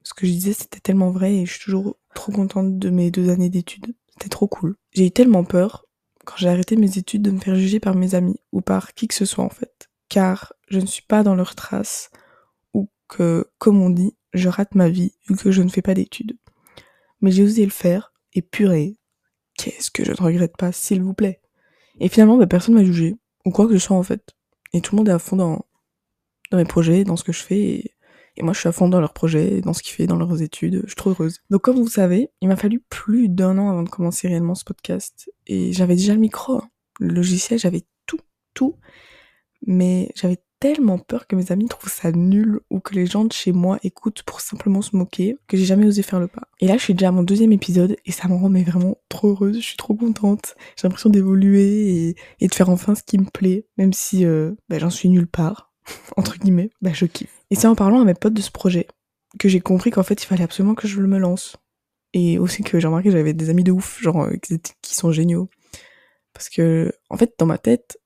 ce 0.04 0.14
que 0.14 0.26
je 0.26 0.32
disais, 0.32 0.54
c'était 0.54 0.80
tellement 0.80 1.12
vrai 1.12 1.36
et 1.36 1.46
je 1.46 1.52
suis 1.54 1.66
toujours 1.66 1.98
trop 2.16 2.32
contente 2.32 2.80
de 2.80 2.90
mes 2.90 3.12
deux 3.12 3.30
années 3.30 3.50
d'études. 3.50 3.96
C'était 4.10 4.30
trop 4.30 4.48
cool. 4.48 4.76
J'ai 4.92 5.08
eu 5.08 5.12
tellement 5.12 5.44
peur 5.44 5.86
quand 6.26 6.36
j'ai 6.38 6.50
arrêté 6.50 6.76
mes 6.76 6.98
études 6.98 7.22
de 7.22 7.32
me 7.32 7.40
faire 7.40 7.56
juger 7.56 7.80
par 7.80 7.96
mes 7.96 8.16
amis 8.16 8.40
ou 8.52 8.62
par 8.62 8.94
qui 8.94 9.08
que 9.08 9.14
ce 9.14 9.26
soit 9.26 9.44
en 9.44 9.50
fait. 9.50 9.90
Car 10.10 10.54
je 10.68 10.80
ne 10.80 10.86
suis 10.86 11.04
pas 11.04 11.24
dans 11.24 11.36
leurs 11.36 11.56
traces 11.56 12.12
ou 12.74 12.90
que, 13.08 13.50
comme 13.58 13.82
on 13.82 13.90
dit, 13.90 14.16
je 14.34 14.50
rate 14.50 14.76
ma 14.76 14.90
vie 14.90 15.14
vu 15.28 15.36
que 15.36 15.52
je 15.52 15.62
ne 15.62 15.70
fais 15.70 15.82
pas 15.82 15.94
d'études. 15.94 16.38
Mais 17.22 17.32
j'ai 17.32 17.44
osé 17.44 17.64
le 17.66 17.72
faire 17.72 18.14
et 18.34 18.42
purée, 18.42 18.99
qu'est-ce 19.60 19.92
que 19.92 20.04
je 20.04 20.12
ne 20.12 20.18
regrette 20.18 20.58
pas, 20.58 20.72
s'il 20.72 21.04
vous 21.04 21.14
plaît. 21.14 21.42
Et 22.00 22.08
finalement, 22.08 22.38
bah, 22.38 22.48
personne 22.48 22.76
m'a 22.76 22.84
jugé 22.84 23.16
ou 23.46 23.52
quoi 23.52 23.68
que 23.68 23.74
ce 23.74 23.80
soit 23.80 23.98
en 23.98 24.04
fait. 24.04 24.36
Et 24.74 24.82
tout 24.82 24.96
le 24.96 25.00
monde 25.00 25.10
est 25.10 25.14
à 25.14 25.20
fond 25.20 25.36
dans, 25.36 25.66
mes 26.52 26.66
projets, 26.66 27.04
dans 27.04 27.16
ce 27.16 27.24
que 27.24 27.32
je 27.32 27.44
fais 27.44 27.60
et 27.60 27.96
et 28.38 28.44
moi, 28.44 28.54
je 28.54 28.60
suis 28.60 28.70
à 28.70 28.72
fond 28.72 28.88
dans 28.88 29.02
leurs 29.02 29.14
projets, 29.14 29.60
dans 29.60 29.74
ce 29.74 29.84
qu'ils 29.84 29.94
font, 29.96 30.06
dans 30.06 30.16
leurs 30.16 30.42
études. 30.42 30.82
Je 30.84 30.88
suis 30.88 30.96
trop 30.96 31.10
heureuse. 31.10 31.42
Donc, 31.50 31.62
comme 31.62 31.76
vous 31.76 31.90
savez, 31.90 32.30
il 32.40 32.48
m'a 32.48 32.56
fallu 32.56 32.82
plus 32.90 33.28
d'un 33.28 33.58
an 33.58 33.70
avant 33.70 33.84
de 33.84 33.90
commencer 33.90 34.30
réellement 34.30 34.56
ce 34.56 34.64
podcast. 34.64 35.30
Et 35.46 35.74
j'avais 35.74 35.96
déjà 35.96 36.14
le 36.14 36.22
micro, 36.22 36.54
hein. 36.54 36.70
le 37.02 37.14
logiciel, 37.14 37.60
j'avais 37.60 37.84
tout, 38.06 38.20
tout. 38.54 38.78
Mais 39.68 40.10
j'avais 40.16 40.38
tellement 40.60 41.00
peur 41.00 41.28
que 41.28 41.36
mes 41.36 41.52
amis 41.52 41.68
trouvent 41.68 41.92
ça 41.92 42.12
nul 42.12 42.60
ou 42.70 42.80
que 42.80 42.94
les 42.94 43.06
gens 43.06 43.26
de 43.26 43.32
chez 43.32 43.52
moi 43.52 43.80
écoutent 43.84 44.24
pour 44.24 44.42
simplement 44.42 44.82
se 44.82 44.96
moquer 44.96 45.38
que 45.48 45.58
j'ai 45.58 45.66
jamais 45.66 45.86
osé 45.86 46.04
faire 46.04 46.20
le 46.20 46.28
pas. 46.28 46.48
Et 46.60 46.68
là, 46.68 46.78
je 46.78 46.84
suis 46.84 46.94
déjà 46.94 47.10
à 47.10 47.12
mon 47.12 47.24
deuxième 47.24 47.54
épisode 47.54 47.96
et 48.06 48.12
ça 48.12 48.28
me 48.28 48.36
rend 48.36 48.50
vraiment 48.50 48.98
trop 49.08 49.30
heureuse. 49.30 49.58
Je 49.58 49.66
suis 49.66 49.78
trop 49.78 49.94
contente. 49.94 50.56
J'ai 50.76 50.88
l'impression 50.88 51.10
d'évoluer 51.10 52.16
et, 52.40 52.48
de 52.48 52.54
faire 52.54 52.70
enfin 52.70 52.96
ce 52.96 53.04
qui 53.04 53.18
me 53.18 53.26
plaît, 53.26 53.66
même 53.78 53.94
si 53.94 54.26
euh, 54.26 54.52
bah, 54.68 54.80
j'en 54.80 54.90
suis 54.90 55.10
nulle 55.10 55.28
part 55.28 55.72
entre 56.18 56.38
guillemets. 56.38 56.72
Bah, 56.82 56.92
je 56.94 57.06
kiffe. 57.06 57.40
Et 57.52 57.56
c'est 57.56 57.68
en 57.68 57.76
parlant 57.76 58.02
à 58.02 58.06
mes 58.06 58.14
potes 58.14 58.34
de 58.34 58.42
ce 58.42 58.52
projet 58.52 58.88
que 59.38 59.48
j'ai 59.48 59.60
compris 59.60 59.92
qu'en 59.92 60.04
fait, 60.04 60.22
il 60.24 60.26
fallait 60.26 60.44
absolument 60.44 60.76
que 60.76 60.88
je 60.88 61.00
me 61.02 61.18
lance. 61.20 61.58
Et 62.14 62.40
aussi 62.40 62.64
que 62.64 62.80
j'ai 62.80 62.88
remarqué 62.88 63.10
que 63.10 63.16
j'avais 63.16 63.34
des 63.34 63.50
amis 63.50 63.64
de 63.64 63.72
ouf, 63.72 64.02
genre, 64.02 64.24
euh, 64.24 64.36
qui 64.82 64.96
sont 64.96 65.12
géniaux. 65.12 65.50
Parce 66.34 66.50
que, 66.50 66.92
en 67.10 67.18
fait, 67.18 67.34
dans 67.38 67.46
ma 67.46 67.58
tête, 67.58 68.00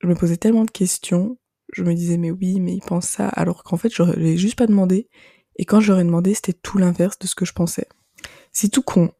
je 0.00 0.08
me 0.08 0.14
posais 0.14 0.36
tellement 0.36 0.64
de 0.64 0.70
questions. 0.70 1.38
Je 1.74 1.82
me 1.82 1.94
disais, 1.94 2.16
mais 2.16 2.30
oui, 2.30 2.60
mais 2.60 2.74
ils 2.74 2.80
pensent 2.80 3.08
ça. 3.08 3.28
Alors 3.28 3.64
qu'en 3.64 3.76
fait, 3.76 3.92
je 3.92 4.02
l'ai 4.14 4.36
juste 4.36 4.56
pas 4.56 4.66
demandé. 4.66 5.08
Et 5.56 5.64
quand 5.64 5.80
je 5.80 5.90
leur 5.90 6.00
ai 6.00 6.04
demandé, 6.04 6.34
c'était 6.34 6.52
tout 6.52 6.78
l'inverse 6.78 7.18
de 7.18 7.26
ce 7.26 7.34
que 7.34 7.44
je 7.44 7.52
pensais. 7.52 7.88
C'est 8.52 8.68
tout 8.68 8.82
con. 8.82 9.10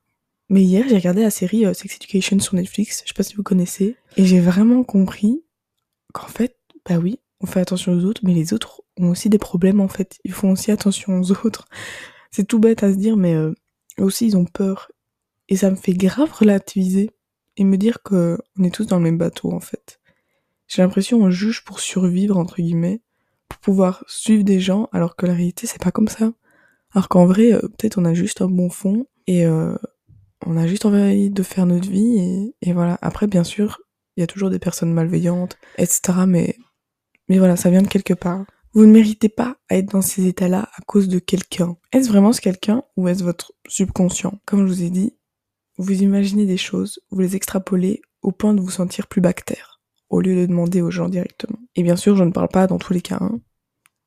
Mais 0.49 0.63
hier, 0.63 0.85
j'ai 0.89 0.97
regardé 0.97 1.23
la 1.23 1.31
série 1.31 1.67
euh, 1.67 1.75
Sex 1.75 1.97
Education 1.97 2.39
sur 2.39 2.55
Netflix. 2.55 3.03
Je 3.05 3.09
sais 3.09 3.15
pas 3.15 3.23
si 3.23 3.35
vous 3.35 3.43
connaissez. 3.43 3.97
Et 4.17 4.25
j'ai 4.25 4.41
vraiment 4.41 4.85
compris 4.85 5.43
qu'en 6.13 6.29
fait, 6.29 6.57
bah 6.89 6.99
oui, 6.99 7.19
on 7.41 7.47
fait 7.47 7.61
attention 7.61 7.93
aux 7.93 8.05
autres, 8.05 8.21
mais 8.25 8.35
les 8.35 8.53
autres 8.53 8.83
ont 8.99 9.11
aussi 9.11 9.29
des 9.29 9.39
problèmes 9.39 9.81
en 9.81 9.89
fait. 9.89 10.19
Ils 10.25 10.33
font 10.33 10.53
aussi 10.53 10.71
attention 10.71 11.19
aux 11.19 11.33
autres. 11.33 11.67
C'est 12.31 12.47
tout 12.47 12.59
bête 12.59 12.83
à 12.83 12.93
se 12.93 12.97
dire, 12.97 13.17
mais 13.17 13.35
euh, 13.35 13.53
aussi 13.99 14.27
ils 14.27 14.37
ont 14.37 14.45
peur. 14.45 14.91
Et 15.49 15.57
ça 15.57 15.71
me 15.71 15.77
fait 15.77 15.95
grave 15.95 16.33
relativiser 16.33 17.11
et 17.57 17.65
me 17.65 17.77
dire 17.77 18.03
que 18.03 18.39
on 18.59 18.65
est 18.65 18.75
tous 18.75 18.87
dans 18.87 18.97
le 18.97 19.03
même 19.03 19.19
bateau 19.19 19.53
en 19.53 19.61
fait. 19.61 20.01
J'ai 20.67 20.83
l'impression 20.83 21.19
qu'on 21.19 21.31
juge 21.31 21.65
pour 21.65 21.81
survivre 21.81 22.37
entre 22.37 22.57
guillemets, 22.57 23.01
pour 23.49 23.59
pouvoir 23.59 24.05
suivre 24.07 24.45
des 24.45 24.61
gens, 24.61 24.89
alors 24.93 25.17
que 25.17 25.27
la 25.27 25.35
réalité 25.35 25.67
c'est 25.67 25.83
pas 25.83 25.93
comme 25.93 26.09
ça. 26.09 26.33
Alors 26.93 27.09
qu'en 27.09 27.27
vrai, 27.27 27.53
euh, 27.53 27.61
peut-être 27.61 27.99
on 27.99 28.05
a 28.05 28.15
juste 28.15 28.41
un 28.41 28.49
bon 28.49 28.71
fond 28.71 29.07
et 29.27 29.47
euh, 29.47 29.77
on 30.47 30.57
a 30.57 30.67
juste 30.67 30.85
envie 30.85 31.31
de 31.31 31.43
faire 31.43 31.67
notre 31.67 31.89
vie 31.89 32.19
et, 32.19 32.69
et 32.69 32.73
voilà. 32.73 32.99
Après, 33.03 33.27
bien 33.27 33.45
sûr, 33.45 33.81
il 34.17 34.21
y 34.21 34.25
a 34.25 34.27
toujours 34.27 34.51
des 34.51 34.59
personnes 34.59 34.93
malveillantes, 34.93 35.59
etc. 35.79 36.25
Mais 36.27 36.57
mais 37.29 37.39
voilà, 37.39 37.57
ça 37.57 37.71
vient 37.71 37.83
de 37.83 37.89
quelque 37.89 38.15
part. 38.15 38.45
Vous 38.73 38.87
ne 38.87 38.93
méritez 38.93 39.29
pas 39.29 39.57
à 39.69 39.77
être 39.77 39.93
dans 39.93 40.03
ces 40.03 40.27
états-là 40.27 40.69
à 40.77 40.83
cause 40.83 41.09
de 41.09 41.19
quelqu'un. 41.19 41.77
Est-ce 41.93 42.09
vraiment 42.09 42.33
ce 42.33 42.41
quelqu'un 42.41 42.83
ou 42.97 43.09
est-ce 43.09 43.23
votre 43.23 43.53
subconscient? 43.69 44.41
Comme 44.47 44.67
je 44.67 44.73
vous 44.73 44.83
ai 44.83 44.91
dit, 44.91 45.17
vous 45.79 46.03
imaginez 46.03 46.45
des 46.45 46.57
choses, 46.57 47.01
vous 47.11 47.21
les 47.21 47.37
extrapolez 47.37 48.03
au 48.23 48.33
point 48.33 48.53
de 48.53 48.61
vous 48.61 48.71
sentir 48.71 49.07
plus 49.07 49.21
bactère, 49.21 49.74
au 50.11 50.21
lieu 50.21 50.35
de 50.35 50.47
demander 50.47 50.81
aux 50.83 50.91
gens 50.91 51.09
directement. 51.09 51.59
Et 51.77 51.83
bien 51.83 51.97
sûr, 51.97 52.17
je 52.17 52.25
ne 52.25 52.31
parle 52.31 52.49
pas 52.49 52.67
dans 52.67 52.79
tous 52.79 52.93
les 52.93 53.01
cas. 53.01 53.19
Hein. 53.21 53.41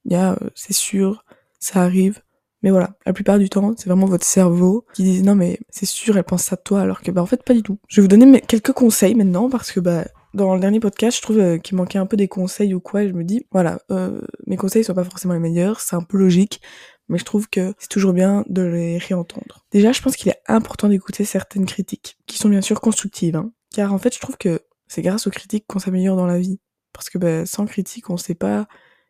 Il 0.06 0.14
y 0.14 0.16
a, 0.16 0.34
euh, 0.34 0.50
c'est 0.56 0.74
sûr, 0.74 1.26
ça 1.60 1.82
arrive, 1.82 2.22
mais 2.64 2.72
voilà, 2.72 2.98
la 3.06 3.14
plupart 3.14 3.40
du 3.40 3.50
temps, 3.50 3.74
c'est 3.78 3.88
vraiment 3.88 4.08
votre 4.08 4.26
cerveau 4.26 4.86
qui 4.94 5.04
dit 5.04 5.22
non 5.22 5.36
mais 5.36 5.60
c'est 5.70 5.86
sûr, 5.86 6.18
elle 6.18 6.24
pense 6.24 6.44
ça 6.44 6.56
de 6.56 6.62
toi, 6.62 6.82
alors 6.82 7.02
que 7.02 7.12
bah 7.12 7.22
en 7.22 7.26
fait 7.26 7.44
pas 7.44 7.54
du 7.54 7.62
tout. 7.62 7.80
Je 7.88 8.02
vais 8.02 8.04
vous 8.04 8.08
donner 8.08 8.42
quelques 8.42 8.72
conseils 8.72 9.16
maintenant 9.16 9.50
parce 9.50 9.72
que 9.72 9.80
bah 9.80 10.06
dans 10.34 10.54
le 10.54 10.60
dernier 10.60 10.80
podcast, 10.80 11.18
je 11.18 11.22
trouve 11.22 11.40
euh, 11.40 11.58
qu'il 11.58 11.78
manquait 11.78 12.00
un 12.00 12.06
peu 12.06 12.18
des 12.18 12.28
conseils 12.28 12.74
ou 12.74 12.80
quoi, 12.80 13.04
et 13.04 13.10
je 13.10 13.14
me 13.14 13.24
dis, 13.24 13.46
voilà, 13.52 13.80
euh, 13.92 14.22
mes 14.46 14.58
conseils 14.58 14.84
sont 14.84 14.94
pas 14.94 15.04
forcément 15.04 15.34
les 15.34 15.40
meilleurs, 15.40 15.80
c'est 15.80 15.96
un 15.96 16.04
peu 16.04 16.18
logique, 16.18 16.62
mais 17.10 17.18
je 17.18 17.26
trouve 17.26 17.50
que 17.50 17.74
c'est 17.80 17.90
toujours 17.90 18.14
bien 18.14 18.44
de 18.48 18.62
les 18.62 18.98
réentendre. 18.98 19.66
Déjà, 19.72 19.92
je 19.92 20.02
pense 20.02 20.16
qu'il 20.16 20.30
est 20.30 20.42
important 20.48 20.90
d'écouter 20.90 21.26
certaines 21.26 21.66
critiques, 21.66 22.18
qui 22.28 22.38
sont 22.38 22.50
bien 22.50 22.62
sûr 22.62 22.82
constructives, 22.82 23.36
hein, 23.36 23.52
car 23.74 23.94
en 23.94 23.98
fait, 23.98 24.14
je 24.14 24.20
trouve 24.20 24.38
que 24.38 24.62
c'est 24.88 25.02
grâce 25.02 25.28
aux 25.28 25.32
critiques 25.32 25.66
qu'on 25.68 25.80
s'améliore 25.80 26.18
dans 26.18 26.26
la 26.26 26.40
vie. 26.40 26.60
Parce 26.94 27.10
que 27.10 27.18
bah, 27.18 27.46
sans 27.46 27.66
critique, 27.66 28.10
on 28.10 28.18
sait 28.18 28.36
pas 28.36 28.68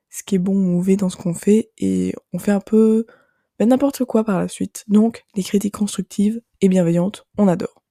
ce 0.09 0.23
qui 0.23 0.35
est 0.35 0.39
bon 0.39 0.53
ou 0.53 0.61
mauvais 0.61 0.95
dans 0.95 1.09
ce 1.09 1.17
qu'on 1.17 1.33
fait, 1.33 1.71
et 1.77 2.13
on 2.33 2.39
fait 2.39 2.51
un 2.51 2.59
peu 2.59 3.05
bah, 3.59 3.65
n'importe 3.65 4.05
quoi 4.05 4.23
par 4.23 4.39
la 4.39 4.47
suite. 4.47 4.83
Donc, 4.87 5.25
les 5.35 5.43
critiques 5.43 5.75
constructives 5.75 6.41
et 6.61 6.69
bienveillantes, 6.69 7.27
on 7.37 7.47
adore. 7.47 7.83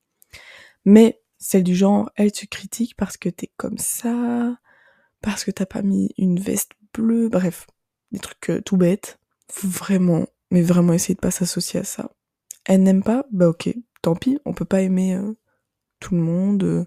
Mais 0.84 1.22
celle 1.38 1.64
du 1.64 1.74
genre, 1.74 2.10
elle 2.16 2.32
te 2.32 2.46
critique 2.46 2.96
parce 2.96 3.16
que 3.16 3.28
t'es 3.28 3.50
comme 3.56 3.78
ça, 3.78 4.58
parce 5.20 5.44
que 5.44 5.50
t'as 5.50 5.66
pas 5.66 5.82
mis 5.82 6.10
une 6.16 6.38
veste 6.38 6.72
bleue, 6.94 7.28
bref, 7.28 7.66
des 8.12 8.18
trucs 8.18 8.50
euh, 8.50 8.62
tout 8.62 8.76
bêtes. 8.76 9.18
Vraiment, 9.62 10.26
mais 10.50 10.62
vraiment 10.62 10.92
essayer 10.92 11.14
de 11.14 11.20
pas 11.20 11.30
s'associer 11.30 11.80
à 11.80 11.84
ça. 11.84 12.10
Elle 12.64 12.82
n'aime 12.82 13.02
pas, 13.02 13.26
bah 13.30 13.48
ok, 13.48 13.72
tant 14.02 14.16
pis, 14.16 14.38
on 14.44 14.54
peut 14.54 14.64
pas 14.64 14.82
aimer 14.82 15.14
euh, 15.14 15.34
tout 16.00 16.14
le 16.14 16.20
monde. 16.20 16.64
Euh, 16.64 16.84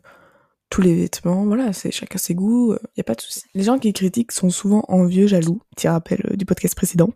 tous 0.69 0.81
les 0.81 0.95
vêtements, 0.95 1.45
voilà, 1.45 1.73
c'est 1.73 1.91
chacun 1.91 2.17
ses 2.17 2.35
goûts, 2.35 2.73
il 2.73 2.97
y 2.97 3.01
a 3.01 3.03
pas 3.03 3.15
de 3.15 3.21
souci. 3.21 3.41
Les 3.55 3.63
gens 3.63 3.79
qui 3.79 3.91
critiquent 3.93 4.31
sont 4.31 4.49
souvent 4.49 4.83
envieux, 4.87 5.27
jaloux, 5.27 5.61
petit 5.75 5.87
rappel 5.87 6.35
du 6.35 6.45
podcast 6.45 6.75
précédent. 6.75 7.09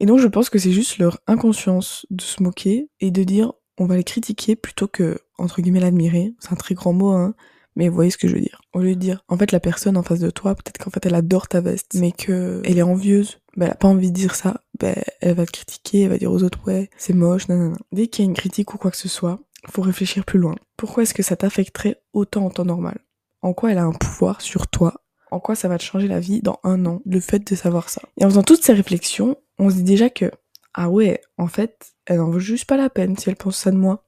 Et 0.00 0.06
donc 0.06 0.18
je 0.18 0.26
pense 0.26 0.50
que 0.50 0.58
c'est 0.58 0.72
juste 0.72 0.98
leur 0.98 1.18
inconscience 1.26 2.06
de 2.10 2.22
se 2.22 2.42
moquer 2.42 2.88
et 3.00 3.10
de 3.10 3.22
dire 3.22 3.52
on 3.78 3.86
va 3.86 3.96
les 3.96 4.04
critiquer 4.04 4.56
plutôt 4.56 4.88
que 4.88 5.18
entre 5.38 5.62
guillemets 5.62 5.80
l'admirer. 5.80 6.34
C'est 6.40 6.52
un 6.52 6.56
très 6.56 6.74
grand 6.74 6.92
mot, 6.92 7.10
hein. 7.10 7.34
Mais 7.76 7.88
vous 7.88 7.94
voyez 7.94 8.10
ce 8.10 8.18
que 8.18 8.28
je 8.28 8.34
veux 8.34 8.40
dire. 8.40 8.60
Au 8.72 8.80
lieu 8.80 8.94
de 8.94 9.00
dire, 9.00 9.24
en 9.28 9.36
fait, 9.36 9.50
la 9.50 9.58
personne 9.58 9.96
en 9.96 10.04
face 10.04 10.20
de 10.20 10.30
toi, 10.30 10.54
peut-être 10.54 10.78
qu'en 10.78 10.90
fait, 10.90 11.06
elle 11.06 11.14
adore 11.16 11.48
ta 11.48 11.60
veste, 11.60 11.94
mais 11.94 12.12
que 12.12 12.62
elle 12.64 12.78
est 12.78 12.82
envieuse, 12.82 13.40
ben, 13.56 13.66
elle 13.66 13.72
a 13.72 13.76
pas 13.76 13.88
envie 13.88 14.10
de 14.10 14.14
dire 14.14 14.36
ça, 14.36 14.60
ben, 14.78 14.94
elle 15.20 15.34
va 15.34 15.44
te 15.44 15.50
critiquer, 15.50 16.02
elle 16.02 16.10
va 16.10 16.18
dire 16.18 16.30
aux 16.30 16.44
autres, 16.44 16.60
ouais, 16.66 16.88
c'est 16.96 17.14
moche, 17.14 17.48
non. 17.48 17.72
Dès 17.90 18.06
qu'il 18.06 18.24
y 18.24 18.28
a 18.28 18.30
une 18.30 18.36
critique 18.36 18.74
ou 18.74 18.78
quoi 18.78 18.92
que 18.92 18.96
ce 18.96 19.08
soit, 19.08 19.40
faut 19.68 19.82
réfléchir 19.82 20.24
plus 20.24 20.38
loin. 20.38 20.54
Pourquoi 20.76 21.02
est-ce 21.02 21.14
que 21.14 21.22
ça 21.22 21.36
t'affecterait 21.36 22.02
autant 22.12 22.46
en 22.46 22.50
temps 22.50 22.64
normal? 22.64 22.98
En 23.42 23.52
quoi 23.52 23.72
elle 23.72 23.78
a 23.78 23.84
un 23.84 23.92
pouvoir 23.92 24.40
sur 24.40 24.68
toi? 24.68 25.02
En 25.30 25.40
quoi 25.40 25.54
ça 25.54 25.68
va 25.68 25.78
te 25.78 25.82
changer 25.82 26.08
la 26.08 26.20
vie 26.20 26.40
dans 26.42 26.60
un 26.62 26.86
an, 26.86 27.02
le 27.04 27.20
fait 27.20 27.40
de 27.40 27.54
savoir 27.56 27.88
ça? 27.88 28.02
Et 28.18 28.24
en 28.24 28.28
faisant 28.28 28.42
toutes 28.42 28.62
ces 28.62 28.72
réflexions, 28.72 29.36
on 29.58 29.70
se 29.70 29.76
dit 29.76 29.82
déjà 29.82 30.10
que, 30.10 30.30
ah 30.74 30.88
ouais, 30.88 31.20
en 31.38 31.46
fait, 31.46 31.94
elle 32.06 32.20
en 32.20 32.30
vaut 32.30 32.38
juste 32.38 32.66
pas 32.66 32.76
la 32.76 32.90
peine 32.90 33.16
si 33.16 33.28
elle 33.28 33.36
pense 33.36 33.56
ça 33.56 33.70
de 33.70 33.76
moi. 33.76 34.06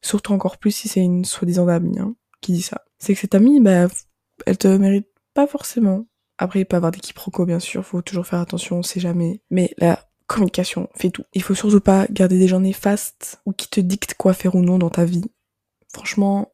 Surtout 0.00 0.32
encore 0.32 0.58
plus 0.58 0.72
si 0.72 0.88
c'est 0.88 1.00
une 1.00 1.24
soi-disant 1.24 1.68
amie 1.68 1.98
hein, 1.98 2.14
qui 2.40 2.52
dit 2.52 2.62
ça. 2.62 2.84
C'est 2.98 3.14
que 3.14 3.20
cette 3.20 3.34
amie, 3.34 3.60
bah, 3.60 3.86
elle 4.46 4.58
te 4.58 4.68
mérite 4.68 5.08
pas 5.34 5.46
forcément. 5.46 6.06
Après, 6.38 6.60
il 6.60 6.66
peut 6.66 6.76
y 6.76 6.78
avoir 6.78 6.92
des 6.92 6.98
quiproquos, 6.98 7.46
bien 7.46 7.60
sûr, 7.60 7.84
faut 7.84 8.02
toujours 8.02 8.26
faire 8.26 8.40
attention, 8.40 8.78
on 8.78 8.82
sait 8.82 8.98
jamais. 8.98 9.42
Mais 9.50 9.74
la 9.78 10.00
communication 10.32 10.88
fait 10.94 11.10
tout. 11.10 11.24
Il 11.34 11.42
faut 11.42 11.54
surtout 11.54 11.80
pas 11.80 12.06
garder 12.10 12.38
des 12.38 12.48
gens 12.48 12.60
néfastes 12.60 13.40
ou 13.46 13.52
qui 13.52 13.68
te 13.68 13.80
dictent 13.80 14.14
quoi 14.14 14.34
faire 14.34 14.54
ou 14.54 14.62
non 14.62 14.78
dans 14.78 14.90
ta 14.90 15.04
vie. 15.04 15.24
Franchement, 15.92 16.52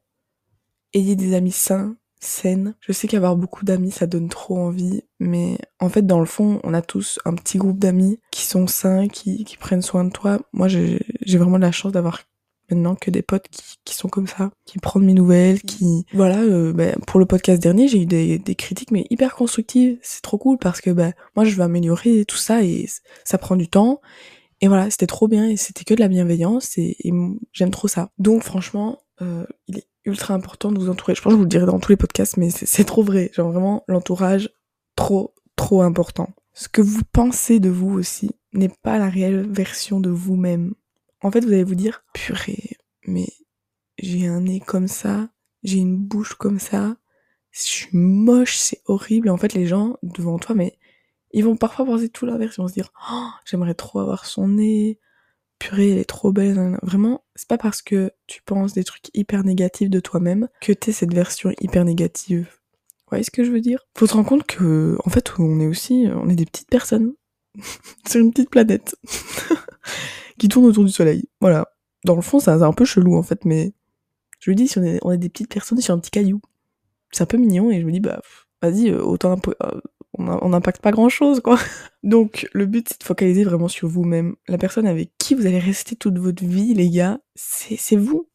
ayez 0.94 1.16
des 1.16 1.34
amis 1.34 1.52
sains, 1.52 1.96
saine. 2.20 2.74
Je 2.80 2.92
sais 2.92 3.08
qu'avoir 3.08 3.36
beaucoup 3.36 3.64
d'amis, 3.64 3.90
ça 3.90 4.06
donne 4.06 4.28
trop 4.28 4.58
envie, 4.58 5.02
mais 5.20 5.58
en 5.80 5.88
fait, 5.88 6.02
dans 6.02 6.20
le 6.20 6.26
fond, 6.26 6.60
on 6.64 6.74
a 6.74 6.82
tous 6.82 7.18
un 7.24 7.34
petit 7.34 7.58
groupe 7.58 7.78
d'amis 7.78 8.18
qui 8.30 8.44
sont 8.46 8.66
sains, 8.66 9.08
qui, 9.08 9.44
qui 9.44 9.56
prennent 9.56 9.82
soin 9.82 10.04
de 10.04 10.10
toi. 10.10 10.40
Moi, 10.52 10.68
j'ai 10.68 10.98
vraiment 11.38 11.58
la 11.58 11.72
chance 11.72 11.92
d'avoir 11.92 12.22
maintenant 12.70 12.94
que 12.94 13.10
des 13.10 13.22
potes 13.22 13.48
qui, 13.48 13.76
qui, 13.84 13.94
sont 13.94 14.08
comme 14.08 14.26
ça, 14.26 14.50
qui 14.64 14.78
prennent 14.78 15.04
mes 15.04 15.14
nouvelles, 15.14 15.60
qui... 15.62 16.04
Voilà, 16.12 16.40
euh, 16.40 16.72
bah, 16.72 16.92
pour 17.06 17.20
le 17.20 17.26
podcast 17.26 17.62
dernier, 17.62 17.88
j'ai 17.88 18.02
eu 18.02 18.06
des, 18.06 18.38
des, 18.38 18.54
critiques, 18.54 18.90
mais 18.90 19.06
hyper 19.10 19.34
constructives. 19.34 19.98
C'est 20.02 20.22
trop 20.22 20.38
cool 20.38 20.58
parce 20.58 20.80
que 20.80 20.90
bah, 20.90 21.12
moi, 21.36 21.44
je 21.44 21.54
veux 21.54 21.62
améliorer 21.62 22.24
tout 22.24 22.36
ça 22.36 22.62
et 22.62 22.86
ça 23.24 23.38
prend 23.38 23.56
du 23.56 23.68
temps. 23.68 24.00
Et 24.60 24.68
voilà, 24.68 24.90
c'était 24.90 25.06
trop 25.06 25.28
bien 25.28 25.48
et 25.48 25.56
c'était 25.56 25.84
que 25.84 25.94
de 25.94 26.00
la 26.00 26.08
bienveillance 26.08 26.78
et, 26.78 26.96
et 27.04 27.12
j'aime 27.52 27.70
trop 27.70 27.88
ça. 27.88 28.10
Donc 28.18 28.42
franchement, 28.42 28.98
euh, 29.22 29.44
il 29.68 29.78
est 29.78 29.86
ultra 30.04 30.34
important 30.34 30.72
de 30.72 30.78
vous 30.78 30.90
entourer. 30.90 31.14
Je 31.14 31.22
pense 31.22 31.30
que 31.30 31.34
je 31.34 31.38
vous 31.38 31.44
le 31.44 31.48
dirai 31.48 31.66
dans 31.66 31.78
tous 31.78 31.92
les 31.92 31.96
podcasts, 31.96 32.36
mais 32.36 32.50
c'est 32.50 32.84
trop 32.84 33.02
vrai. 33.02 33.30
Genre 33.34 33.50
vraiment, 33.50 33.84
l'entourage, 33.88 34.50
trop, 34.96 35.34
trop 35.56 35.82
important. 35.82 36.30
Ce 36.54 36.68
que 36.68 36.80
vous 36.80 37.02
pensez 37.12 37.60
de 37.60 37.68
vous 37.68 37.90
aussi 37.90 38.30
n'est 38.52 38.70
pas 38.82 38.98
la 38.98 39.08
réelle 39.08 39.46
version 39.48 40.00
de 40.00 40.10
vous-même. 40.10 40.74
En 41.22 41.30
fait, 41.30 41.40
vous 41.40 41.52
allez 41.52 41.64
vous 41.64 41.74
dire, 41.74 42.04
purée, 42.14 42.76
mais 43.06 43.28
j'ai 43.98 44.26
un 44.26 44.42
nez 44.42 44.60
comme 44.60 44.88
ça, 44.88 45.28
j'ai 45.62 45.78
une 45.78 45.96
bouche 45.96 46.34
comme 46.34 46.58
ça, 46.58 46.96
je 47.50 47.62
suis 47.62 47.88
moche, 47.92 48.56
c'est 48.56 48.82
horrible. 48.86 49.30
en 49.30 49.36
fait, 49.36 49.54
les 49.54 49.66
gens 49.66 49.96
devant 50.02 50.38
toi, 50.38 50.54
mais 50.54 50.78
ils 51.32 51.44
vont 51.44 51.56
parfois 51.56 51.84
penser 51.84 52.08
tout 52.08 52.26
l'inverse. 52.26 52.56
Ils 52.56 52.62
vont 52.62 52.68
se 52.68 52.74
dire, 52.74 52.92
oh, 53.12 53.28
j'aimerais 53.44 53.74
trop 53.74 54.00
avoir 54.00 54.26
son 54.26 54.48
nez, 54.48 54.98
purée, 55.58 55.90
elle 55.90 55.98
est 55.98 56.04
trop 56.04 56.32
belle. 56.32 56.78
Vraiment, 56.82 57.24
c'est 57.34 57.48
pas 57.48 57.58
parce 57.58 57.82
que 57.82 58.12
tu 58.26 58.42
penses 58.42 58.72
des 58.72 58.84
trucs 58.84 59.10
hyper 59.14 59.44
négatifs 59.44 59.90
de 59.90 60.00
toi-même 60.00 60.48
que 60.60 60.72
t'es 60.72 60.92
cette 60.92 61.14
version 61.14 61.52
hyper 61.60 61.84
négative. 61.84 62.46
Vous 62.48 63.10
voyez 63.10 63.24
ce 63.24 63.30
que 63.30 63.44
je 63.44 63.50
veux 63.50 63.60
dire? 63.60 63.86
Faut 63.96 64.06
se 64.06 64.14
rendre 64.14 64.28
compte 64.28 64.46
que, 64.46 64.96
en 65.04 65.10
fait, 65.10 65.32
on 65.38 65.60
est 65.60 65.66
aussi, 65.66 66.06
on 66.14 66.28
est 66.28 66.36
des 66.36 66.46
petites 66.46 66.70
personnes 66.70 67.14
sur 68.08 68.20
une 68.20 68.30
petite 68.30 68.50
planète 68.50 68.96
qui 70.38 70.48
tourne 70.48 70.66
autour 70.66 70.84
du 70.84 70.90
soleil. 70.90 71.28
Voilà. 71.40 71.68
Dans 72.04 72.16
le 72.16 72.22
fond, 72.22 72.38
c'est 72.38 72.50
un 72.50 72.72
peu 72.72 72.84
chelou 72.84 73.16
en 73.16 73.22
fait, 73.22 73.44
mais 73.44 73.74
je 74.40 74.50
me 74.50 74.56
dis, 74.56 74.68
si 74.68 74.78
on 74.78 75.12
est, 75.12 75.18
des 75.18 75.28
petites 75.28 75.52
personnes 75.52 75.80
sur 75.80 75.94
un 75.94 75.98
petit 75.98 76.10
caillou, 76.10 76.40
c'est 77.10 77.22
un 77.22 77.26
peu 77.26 77.36
mignon 77.36 77.70
et 77.70 77.80
je 77.80 77.86
me 77.86 77.92
dis, 77.92 78.00
bah, 78.00 78.20
vas-y, 78.62 78.90
euh, 78.90 79.02
autant 79.02 79.36
euh, 79.62 79.80
on 80.14 80.48
n'impacte 80.48 80.80
pas 80.80 80.90
grand 80.90 81.08
chose, 81.08 81.40
quoi. 81.40 81.58
Donc, 82.02 82.48
le 82.52 82.66
but, 82.66 82.88
c'est 82.88 83.00
de 83.00 83.04
focaliser 83.04 83.44
vraiment 83.44 83.68
sur 83.68 83.88
vous-même. 83.88 84.36
La 84.48 84.58
personne 84.58 84.86
avec 84.86 85.10
qui 85.18 85.34
vous 85.34 85.46
allez 85.46 85.58
rester 85.58 85.96
toute 85.96 86.18
votre 86.18 86.44
vie, 86.44 86.74
les 86.74 86.90
gars, 86.90 87.20
c'est 87.34 87.96
vous. 87.96 88.28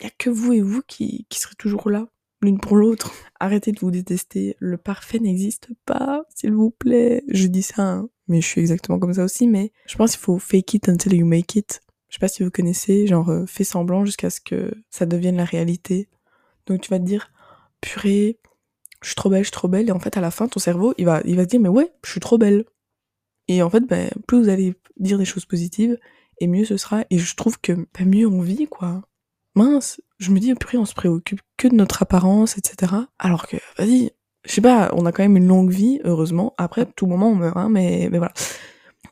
Il 0.00 0.04
y 0.04 0.06
a 0.06 0.12
que 0.18 0.30
vous 0.30 0.52
et 0.52 0.60
vous 0.60 0.82
qui, 0.86 1.26
qui 1.28 1.40
serez 1.40 1.54
toujours 1.56 1.88
là, 1.88 2.08
l'une 2.44 2.60
pour 2.60 2.76
l'autre. 2.76 3.12
Arrêtez 3.40 3.72
de 3.72 3.80
vous 3.80 3.90
détester. 3.90 4.56
Le 4.58 4.76
parfait 4.76 5.18
n'existe 5.18 5.68
pas, 5.86 6.24
s'il 6.34 6.52
vous 6.52 6.70
plaît. 6.70 7.24
Je 7.28 7.46
dis 7.46 7.62
ça, 7.62 7.82
hein, 7.82 8.08
mais 8.28 8.40
je 8.40 8.46
suis 8.46 8.60
exactement 8.60 8.98
comme 8.98 9.14
ça 9.14 9.24
aussi, 9.24 9.46
mais 9.46 9.72
je 9.86 9.96
pense 9.96 10.12
qu'il 10.12 10.20
faut 10.20 10.38
fake 10.38 10.74
it 10.74 10.88
until 10.88 11.14
you 11.14 11.26
make 11.26 11.56
it. 11.56 11.80
Je 12.08 12.14
sais 12.14 12.20
pas 12.20 12.28
si 12.28 12.44
vous 12.44 12.50
connaissez, 12.50 13.06
genre, 13.06 13.28
euh, 13.28 13.44
fais 13.46 13.64
semblant 13.64 14.04
jusqu'à 14.04 14.30
ce 14.30 14.40
que 14.40 14.72
ça 14.90 15.04
devienne 15.04 15.36
la 15.36 15.44
réalité. 15.44 16.08
Donc, 16.66 16.80
tu 16.80 16.90
vas 16.90 16.98
te 16.98 17.04
dire, 17.04 17.32
purée, 17.80 18.38
je 19.02 19.08
suis 19.08 19.16
trop 19.16 19.28
belle, 19.28 19.40
je 19.40 19.48
suis 19.48 19.52
trop 19.52 19.68
belle. 19.68 19.88
Et 19.88 19.92
en 19.92 19.98
fait, 19.98 20.16
à 20.16 20.20
la 20.20 20.30
fin, 20.30 20.46
ton 20.46 20.60
cerveau, 20.60 20.94
il 20.96 21.06
va, 21.06 21.20
il 21.24 21.36
va 21.36 21.42
se 21.42 21.48
dire, 21.48 21.60
mais 21.60 21.68
ouais, 21.68 21.92
je 22.04 22.10
suis 22.12 22.20
trop 22.20 22.38
belle. 22.38 22.64
Et 23.48 23.62
en 23.62 23.70
fait, 23.70 23.80
ben, 23.80 24.10
plus 24.26 24.42
vous 24.42 24.48
allez 24.48 24.74
dire 24.96 25.18
des 25.18 25.24
choses 25.24 25.44
positives, 25.44 25.98
et 26.38 26.46
mieux 26.46 26.64
ce 26.64 26.76
sera. 26.76 27.04
Et 27.10 27.18
je 27.18 27.34
trouve 27.36 27.60
que 27.60 27.72
ben, 27.72 28.08
mieux 28.08 28.26
on 28.26 28.40
vit, 28.40 28.66
quoi. 28.66 29.02
Mince, 29.54 30.00
je 30.18 30.30
me 30.30 30.40
dis, 30.40 30.54
purée, 30.54 30.78
on 30.78 30.84
se 30.84 30.94
préoccupe 30.94 31.40
que 31.56 31.68
de 31.68 31.74
notre 31.74 32.02
apparence, 32.02 32.58
etc. 32.58 32.92
Alors 33.18 33.46
que, 33.46 33.56
vas-y, 33.78 34.10
je 34.44 34.52
sais 34.52 34.60
pas, 34.60 34.90
on 34.94 35.06
a 35.06 35.12
quand 35.12 35.22
même 35.22 35.36
une 35.36 35.46
longue 35.46 35.70
vie, 35.70 36.00
heureusement. 36.04 36.54
Après, 36.58 36.86
tout 36.86 37.06
moment, 37.06 37.30
on 37.30 37.34
meurt, 37.36 37.56
hein, 37.56 37.68
mais, 37.70 38.08
mais 38.10 38.18
voilà. 38.18 38.32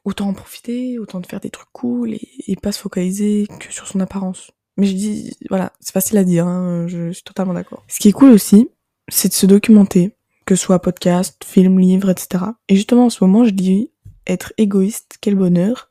Autant 0.04 0.28
en 0.28 0.34
profiter, 0.34 0.98
autant 0.98 1.20
de 1.20 1.26
faire 1.26 1.40
des 1.40 1.50
trucs 1.50 1.70
cool, 1.72 2.14
et, 2.14 2.28
et 2.48 2.56
pas 2.56 2.72
se 2.72 2.80
focaliser 2.80 3.46
que 3.60 3.72
sur 3.72 3.86
son 3.86 4.00
apparence. 4.00 4.50
Mais 4.76 4.86
je 4.86 4.94
dis, 4.94 5.36
voilà, 5.48 5.72
c'est 5.80 5.92
facile 5.92 6.18
à 6.18 6.24
dire, 6.24 6.46
hein, 6.46 6.86
je 6.88 7.12
suis 7.12 7.22
totalement 7.22 7.54
d'accord. 7.54 7.84
Ce 7.88 8.00
qui 8.00 8.08
est 8.08 8.12
cool 8.12 8.30
aussi, 8.30 8.68
c'est 9.08 9.28
de 9.28 9.34
se 9.34 9.46
documenter, 9.46 10.16
que 10.44 10.56
ce 10.56 10.64
soit 10.64 10.80
podcast, 10.80 11.44
film, 11.44 11.78
livre, 11.78 12.10
etc. 12.10 12.44
Et 12.68 12.76
justement, 12.76 13.06
en 13.06 13.10
ce 13.10 13.22
moment, 13.22 13.44
je 13.44 13.50
dis 13.50 13.90
Être 14.26 14.52
égoïste, 14.56 15.18
quel 15.20 15.34
bonheur 15.34 15.88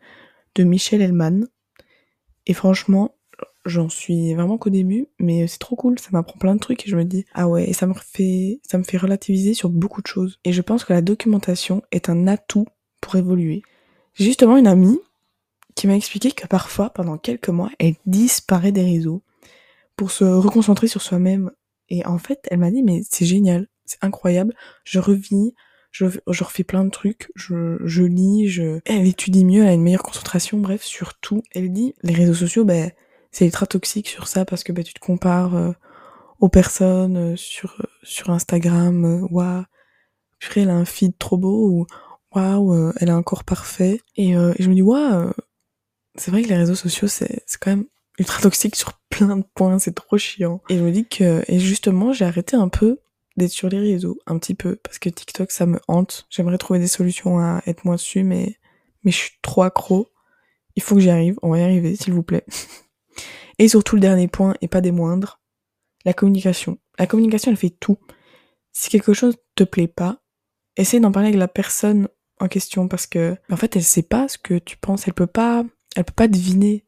de 0.56 0.64
Michel 0.64 1.02
Hellman. 1.02 1.48
Et 2.48 2.54
franchement, 2.54 3.16
j'en 3.66 3.90
suis 3.90 4.34
vraiment 4.34 4.58
qu'au 4.58 4.70
début, 4.70 5.08
mais 5.20 5.48
c'est 5.48 5.60
trop 5.60 5.76
cool, 5.76 6.00
ça 6.00 6.10
m'apprend 6.12 6.38
plein 6.38 6.56
de 6.56 6.60
trucs 6.60 6.86
et 6.86 6.90
je 6.90 6.96
me 6.96 7.06
dis 7.06 7.26
ah 7.34 7.48
ouais, 7.48 7.70
et 7.70 7.74
ça 7.74 7.88
me 7.88 7.94
fait 7.94 8.60
ça 8.68 8.78
me 8.78 8.84
fait 8.84 8.98
relativiser 8.98 9.54
sur 9.54 9.70
beaucoup 9.70 10.02
de 10.02 10.08
choses. 10.08 10.40
Et 10.46 10.54
je 10.54 10.62
pense 10.62 10.84
que 10.84 10.94
la 10.94 11.02
documentation 11.02 11.82
est 11.92 12.10
un 12.10 12.28
atout 12.28 12.66
pour 13.02 13.16
évoluer. 13.16 13.62
J'ai 14.14 14.26
justement 14.26 14.58
une 14.58 14.68
amie 14.68 15.00
qui 15.76 15.88
m'a 15.88 15.96
expliqué 15.96 16.32
que 16.32 16.48
parfois, 16.48 16.90
pendant 16.90 17.18
quelques 17.18 17.50
mois, 17.50 17.72
elle 17.80 17.96
disparaît 18.06 18.72
des 18.72 18.84
réseaux 18.84 19.24
pour 19.96 20.12
se 20.12 20.26
reconcentrer 20.26 20.88
sur 20.88 21.02
soi-même 21.02 21.52
et 21.92 22.06
en 22.06 22.18
fait, 22.18 22.40
elle 22.50 22.60
m'a 22.60 22.72
dit, 22.72 22.84
mais 22.84 23.02
c'est 23.08 23.26
génial, 23.26 23.68
c'est 23.86 24.02
incroyable, 24.02 24.56
je 24.86 25.00
revis, 25.00 25.54
je, 25.92 26.06
je 26.26 26.44
refais 26.46 26.64
plein 26.64 26.86
de 26.86 26.90
trucs, 26.90 27.30
je, 27.36 27.78
je 27.84 28.04
lis, 28.04 28.48
je... 28.48 28.80
Elle 28.86 29.06
étudie 29.06 29.44
mieux, 29.44 29.64
elle 29.64 29.70
a 29.70 29.74
une 29.74 29.84
meilleure 29.84 30.02
concentration, 30.02 30.58
bref, 30.58 30.84
sur 30.84 31.20
tout. 31.20 31.44
Elle 31.54 31.74
dit, 31.74 31.94
les 32.02 32.14
réseaux 32.14 32.34
sociaux, 32.34 32.64
ben, 32.64 32.92
c'est 33.32 33.46
ultra 33.46 33.66
toxique 33.66 34.10
sur 34.10 34.28
ça 34.28 34.46
parce 34.46 34.64
que 34.64 34.72
ben, 34.72 34.84
tu 34.84 34.94
te 34.94 35.00
compares 35.00 35.56
euh, 35.56 35.72
aux 36.40 36.50
personnes 36.50 37.18
euh, 37.18 37.36
sur, 37.36 37.78
euh, 37.80 37.88
sur 38.04 38.30
Instagram, 38.30 39.28
waouh, 39.32 39.64
purée, 40.40 40.62
elle 40.62 40.70
a 40.70 40.76
un 40.76 40.86
feed 40.86 41.18
trop 41.18 41.38
beau, 41.38 41.70
ou 41.70 41.88
waouh, 42.36 42.92
elle 42.98 43.10
a 43.10 43.16
un 43.16 43.24
corps 43.24 43.44
parfait. 43.44 44.02
Et, 44.16 44.32
et 44.32 44.56
je 44.60 44.70
me 44.70 44.76
dis, 44.76 44.82
waouh, 44.82 45.32
c'est 46.16 46.32
vrai 46.32 46.44
que 46.44 46.50
les 46.50 46.58
réseaux 46.58 46.76
sociaux, 46.76 47.08
c'est 47.08 47.44
quand 47.60 47.72
même 47.72 47.86
ultra 48.20 48.42
toxique 48.42 48.76
sur 48.76 48.94
plein 49.10 49.38
de 49.38 49.44
points, 49.54 49.80
c'est 49.80 49.94
trop 49.94 50.18
chiant. 50.18 50.62
Et 50.70 50.78
je 50.78 50.84
me 50.84 50.92
dis 50.92 51.06
que, 51.06 51.44
et 51.48 51.60
justement, 51.60 52.14
j'ai 52.14 52.26
arrêté 52.26 52.56
un 52.56 52.70
peu 52.70 53.00
d'être 53.38 53.52
sur 53.52 53.70
les 53.70 53.80
réseaux, 53.80 54.20
un 54.28 54.38
petit 54.38 54.56
peu, 54.56 54.76
parce 54.78 55.00
que 55.00 55.10
TikTok, 55.10 55.52
ça 55.52 55.66
me 55.66 55.80
hante. 55.88 56.28
J'aimerais 56.30 56.58
trouver 56.58 56.80
des 56.80 56.88
solutions 56.88 57.40
à 57.40 57.62
être 57.68 57.86
moins 57.86 57.96
dessus, 57.96 58.24
mais, 58.24 58.58
mais 59.04 59.12
je 59.12 59.18
suis 59.18 59.32
trop 59.42 59.64
accro. 59.64 60.08
Il 60.76 60.82
faut 60.82 60.96
que 60.96 61.02
j'y 61.02 61.10
arrive, 61.10 61.38
on 61.42 61.52
va 61.52 61.60
y 61.60 61.64
arriver, 61.64 61.96
s'il 61.96 62.14
vous 62.14 62.24
plaît. 62.24 62.46
et 63.64 63.68
surtout, 63.68 63.96
le 63.96 64.02
dernier 64.02 64.28
point, 64.28 64.56
et 64.62 64.68
pas 64.68 64.82
des 64.82 64.92
moindres, 64.92 65.40
la 66.06 66.14
communication. 66.14 66.80
La 66.98 67.08
communication, 67.08 67.52
elle 67.52 67.58
fait 67.58 67.70
tout. 67.70 67.98
Si 68.72 68.90
quelque 68.90 69.14
chose 69.14 69.38
te 69.56 69.64
plaît 69.64 69.88
pas, 69.88 70.22
essaye 70.78 71.00
d'en 71.00 71.12
parler 71.12 71.30
avec 71.30 71.40
la 71.40 71.48
personne 71.48 72.08
en 72.40 72.48
question, 72.48 72.88
parce 72.88 73.08
que, 73.08 73.36
en 73.52 73.58
fait, 73.58 73.76
elle 73.76 73.84
sait 73.84 74.02
pas 74.02 74.28
ce 74.28 74.38
que 74.38 74.58
tu 74.58 74.78
penses, 74.78 75.08
elle 75.08 75.14
peut 75.14 75.28
pas, 75.28 75.64
elle 75.96 76.06
peut 76.06 76.14
pas 76.14 76.28
deviner 76.28 76.86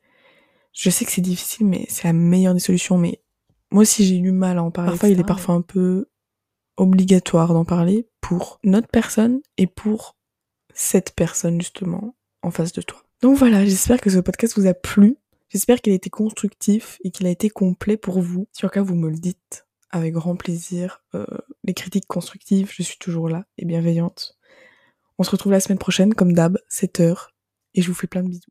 je 0.74 0.90
sais 0.90 1.06
que 1.06 1.12
c'est 1.12 1.22
difficile, 1.22 1.68
mais 1.68 1.86
c'est 1.88 2.06
la 2.06 2.14
meilleure 2.14 2.56
des 2.56 2.60
solutions. 2.60 2.98
Mais 2.98 3.22
moi 3.72 3.84
aussi, 3.84 4.06
j'ai 4.06 4.18
eu 4.18 4.22
du 4.22 4.32
mal 4.32 4.58
à 4.58 4.64
en 4.64 4.72
parler. 4.72 4.92
Parfois, 4.92 5.10
il 5.10 5.20
est 5.20 5.24
parfois 5.24 5.56
un 5.56 5.62
peu 5.62 6.10
obligatoire 6.78 7.54
d'en 7.54 7.66
parler 7.66 8.10
pour 8.20 8.60
notre 8.64 8.88
personne 8.88 9.42
et 9.58 9.68
pour 9.68 10.18
cette 10.74 11.14
personne, 11.16 11.62
justement, 11.62 12.16
en 12.42 12.52
face 12.52 12.74
de 12.74 12.82
toi. 12.82 13.04
Donc 13.22 13.38
voilà, 13.38 13.64
j'espère 13.64 14.02
que 14.02 14.10
ce 14.10 14.20
podcast 14.20 14.58
vous 14.58 14.66
a 14.66 14.74
plu. 14.74 15.18
J'espère 15.54 15.82
qu'il 15.82 15.94
a 15.94 15.96
été 15.96 16.10
constructif 16.10 16.98
et 17.04 17.12
qu'il 17.12 17.28
a 17.28 17.30
été 17.30 17.48
complet 17.48 17.96
pour 17.96 18.22
vous. 18.22 18.48
Si 18.54 18.68
cas 18.68 18.82
vous 18.82 18.96
me 18.96 19.08
le 19.08 19.18
dites 19.18 19.68
avec 19.92 20.14
grand 20.14 20.36
plaisir. 20.36 21.04
Euh, 21.14 21.28
les 21.64 21.76
critiques 21.76 22.08
constructives, 22.08 22.72
je 22.74 22.82
suis 22.82 22.98
toujours 22.98 23.30
là 23.30 23.46
et 23.60 23.66
bienveillante. 23.66 24.36
On 25.20 25.24
se 25.24 25.30
retrouve 25.30 25.52
la 25.52 25.60
semaine 25.60 25.78
prochaine, 25.78 26.16
comme 26.16 26.34
d'hab, 26.34 26.58
7h, 26.72 27.28
et 27.76 27.84
je 27.84 27.88
vous 27.88 27.94
fais 27.94 28.08
plein 28.08 28.24
de 28.24 28.30
bisous. 28.30 28.50